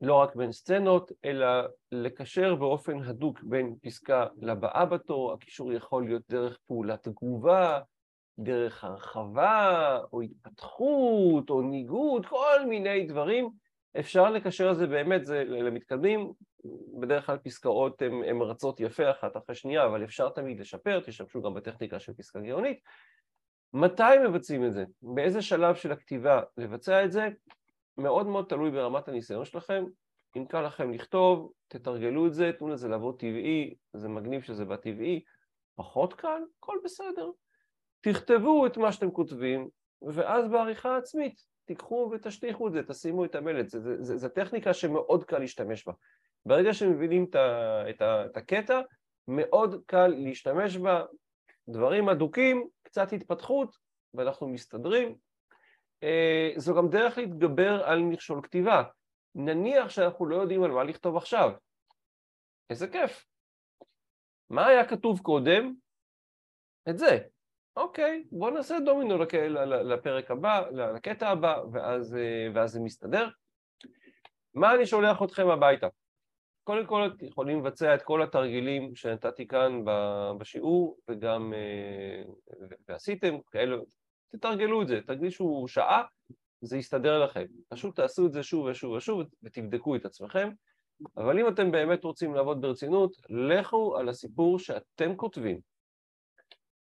לא 0.00 0.14
רק 0.14 0.36
בין 0.36 0.52
סצנות, 0.52 1.12
אלא 1.24 1.46
לקשר 1.92 2.54
באופן 2.54 3.02
הדוק 3.02 3.42
בין 3.42 3.74
פסקה 3.82 4.26
לבאה 4.40 4.84
בתור, 4.86 5.32
הקישור 5.32 5.72
יכול 5.72 6.04
להיות 6.04 6.22
דרך 6.30 6.58
פעולת 6.66 7.02
תגובה, 7.02 7.80
דרך 8.38 8.84
הרחבה, 8.84 9.98
או 10.12 10.20
התפתחות, 10.20 11.50
או 11.50 11.62
ניגוד, 11.62 12.26
כל 12.26 12.66
מיני 12.68 13.06
דברים. 13.06 13.50
אפשר 13.98 14.30
לקשר 14.30 14.70
את 14.70 14.76
זה 14.76 14.86
באמת, 14.86 15.26
זה 15.26 15.44
למתקדמים, 15.44 16.32
בדרך 17.00 17.26
כלל 17.26 17.38
פסקאות 17.38 18.02
הן 18.02 18.42
רצות 18.42 18.80
יפה 18.80 19.10
אחת 19.10 19.36
אחרי 19.36 19.54
שנייה, 19.54 19.86
אבל 19.86 20.04
אפשר 20.04 20.28
תמיד 20.28 20.60
לשפר, 20.60 21.00
תשתמשו 21.00 21.42
גם 21.42 21.54
בטכניקה 21.54 21.98
של 21.98 22.12
פסקה 22.12 22.40
גאונית. 22.40 22.78
מתי 23.72 24.18
מבצעים 24.28 24.66
את 24.66 24.72
זה? 24.72 24.84
באיזה 25.02 25.42
שלב 25.42 25.74
של 25.74 25.92
הכתיבה 25.92 26.40
לבצע 26.56 27.04
את 27.04 27.12
זה? 27.12 27.28
מאוד 27.98 28.26
מאוד 28.26 28.46
תלוי 28.48 28.70
ברמת 28.70 29.08
הניסיון 29.08 29.44
שלכם. 29.44 29.84
אם 30.36 30.44
קל 30.46 30.66
לכם 30.66 30.92
לכתוב, 30.92 31.52
תתרגלו 31.68 32.26
את 32.26 32.34
זה, 32.34 32.50
תנו 32.58 32.68
לזה 32.68 32.88
לעבוד 32.88 33.18
טבעי, 33.18 33.74
זה 33.92 34.08
מגניב 34.08 34.42
שזה 34.42 34.64
בא 34.64 34.76
טבעי. 34.76 35.22
פחות 35.74 36.14
קל, 36.14 36.42
הכל 36.58 36.76
בסדר. 36.84 37.30
תכתבו 38.00 38.66
את 38.66 38.76
מה 38.76 38.92
שאתם 38.92 39.10
כותבים, 39.10 39.68
ואז 40.02 40.48
בעריכה 40.48 40.96
עצמית 40.96 41.40
תיקחו 41.64 42.10
ותשטיחו 42.12 42.68
את 42.68 42.72
זה, 42.72 42.82
תשימו 42.82 43.24
את 43.24 43.34
המלט. 43.34 43.66
זו 44.00 44.28
טכניקה 44.28 44.74
שמאוד 44.74 45.24
קל 45.24 45.38
להשתמש 45.38 45.86
בה. 45.86 45.92
ברגע 46.46 46.74
שמבינים 46.74 47.26
את, 47.30 47.36
את, 47.90 48.02
את 48.02 48.36
הקטע, 48.36 48.80
מאוד 49.28 49.82
קל 49.86 50.06
להשתמש 50.06 50.76
בה. 50.76 51.04
דברים 51.68 52.08
אדוקים, 52.08 52.68
קצת 52.82 53.12
התפתחות, 53.12 53.76
ואנחנו 54.14 54.48
מסתדרים, 54.48 55.16
זו 56.56 56.74
גם 56.74 56.88
דרך 56.88 57.18
להתגבר 57.18 57.84
על 57.84 58.02
מכשול 58.02 58.42
כתיבה. 58.42 58.82
נניח 59.34 59.90
שאנחנו 59.90 60.26
לא 60.26 60.36
יודעים 60.36 60.62
על 60.62 60.70
מה 60.70 60.84
לכתוב 60.84 61.16
עכשיו. 61.16 61.52
איזה 62.70 62.88
כיף. 62.88 63.26
מה 64.50 64.66
היה 64.66 64.88
כתוב 64.88 65.20
קודם? 65.20 65.74
את 66.88 66.98
זה. 66.98 67.18
אוקיי, 67.76 68.24
בואו 68.32 68.50
נעשה 68.50 68.76
דומינו. 68.84 69.18
לפרק 69.84 70.30
הבא, 70.30 70.68
לקטע 70.70 71.28
הבא, 71.28 71.60
ואז, 71.72 72.16
אה, 72.16 72.48
ואז 72.54 72.70
זה 72.70 72.80
מסתדר. 72.80 73.28
מה 74.54 74.74
אני 74.74 74.86
שולח 74.86 75.22
אתכם 75.22 75.48
הביתה? 75.48 75.86
קודם 76.64 76.86
כל 76.86 77.10
יכולים 77.20 77.58
לבצע 77.58 77.94
את 77.94 78.02
כל 78.02 78.22
התרגילים 78.22 78.94
שנתתי 78.96 79.46
כאן 79.46 79.84
בשיעור 80.38 80.98
וגם 81.08 81.52
אה, 81.54 82.22
ועשיתם, 82.88 83.34
כאלו 83.50 83.84
תתרגלו 84.28 84.82
את 84.82 84.88
זה, 84.88 85.00
תקדישו 85.06 85.64
שעה, 85.68 86.04
זה 86.60 86.76
יסתדר 86.78 87.24
לכם. 87.24 87.44
פשוט 87.68 87.96
תעשו 87.96 88.26
את 88.26 88.32
זה 88.32 88.42
שוב 88.42 88.66
ושוב 88.66 88.92
ושוב 88.92 89.20
ותבדקו 89.42 89.96
את 89.96 90.04
עצמכם. 90.04 90.50
אבל 91.16 91.38
אם 91.40 91.48
אתם 91.48 91.70
באמת 91.70 92.04
רוצים 92.04 92.34
לעבוד 92.34 92.60
ברצינות, 92.60 93.16
לכו 93.28 93.96
על 93.96 94.08
הסיפור 94.08 94.58
שאתם 94.58 95.16
כותבים. 95.16 95.60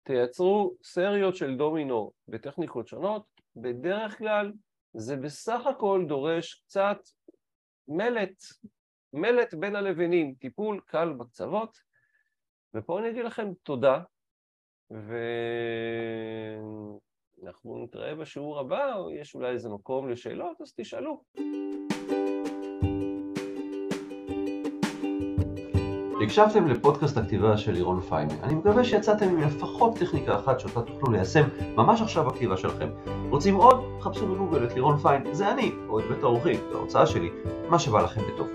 תייצרו 0.03 0.75
סריות 0.83 1.35
של 1.35 1.57
דומינו 1.57 2.11
בטכניקות 2.27 2.87
שונות, 2.87 3.23
בדרך 3.55 4.17
כלל 4.17 4.53
זה 4.93 5.17
בסך 5.17 5.65
הכל 5.65 6.05
דורש 6.07 6.53
קצת 6.53 6.97
מלט, 7.87 8.43
מלט 9.13 9.53
בין 9.53 9.75
הלבנים, 9.75 10.35
טיפול 10.39 10.81
קל 10.85 11.13
בקצוות, 11.13 11.77
ופה 12.73 12.99
אני 12.99 13.09
אגיד 13.09 13.25
לכם 13.25 13.47
תודה, 13.63 14.01
ו... 14.91 15.15
אנחנו 17.43 17.83
נתראה 17.83 18.15
בשיעור 18.15 18.59
הבא, 18.59 18.95
או 18.95 19.11
יש 19.11 19.35
אולי 19.35 19.49
איזה 19.49 19.69
מקום 19.69 20.09
לשאלות, 20.09 20.61
אז 20.61 20.73
תשאלו. 20.77 21.21
הקשבתם 26.23 26.67
לפודקאסט 26.67 27.17
הכתיבה 27.17 27.57
של 27.57 27.71
לירון 27.71 28.01
פיימי. 28.01 28.33
אני 28.43 28.55
מקווה 28.55 28.83
שיצאתם 28.83 29.29
עם 29.29 29.41
לפחות 29.41 29.97
טכניקה 29.97 30.35
אחת 30.35 30.59
שאותה 30.59 30.81
תוכלו 30.81 31.11
ליישם 31.11 31.43
ממש 31.75 32.01
עכשיו 32.01 32.25
בכתיבה 32.25 32.57
שלכם. 32.57 32.89
רוצים 33.29 33.55
עוד? 33.55 33.83
חפשו 34.01 34.27
בגוגל 34.27 34.63
את 34.63 34.73
לירון 34.73 34.97
פיין, 34.97 35.33
זה 35.33 35.51
אני, 35.51 35.71
או 35.87 35.99
את 35.99 36.03
בית 36.05 36.23
האורחים, 36.23 36.59
זו 36.71 36.77
ההוצאה 36.77 37.05
שלי, 37.05 37.29
מה 37.69 37.79
שבא 37.79 38.01
לכם 38.01 38.21
בטוב. 38.33 38.47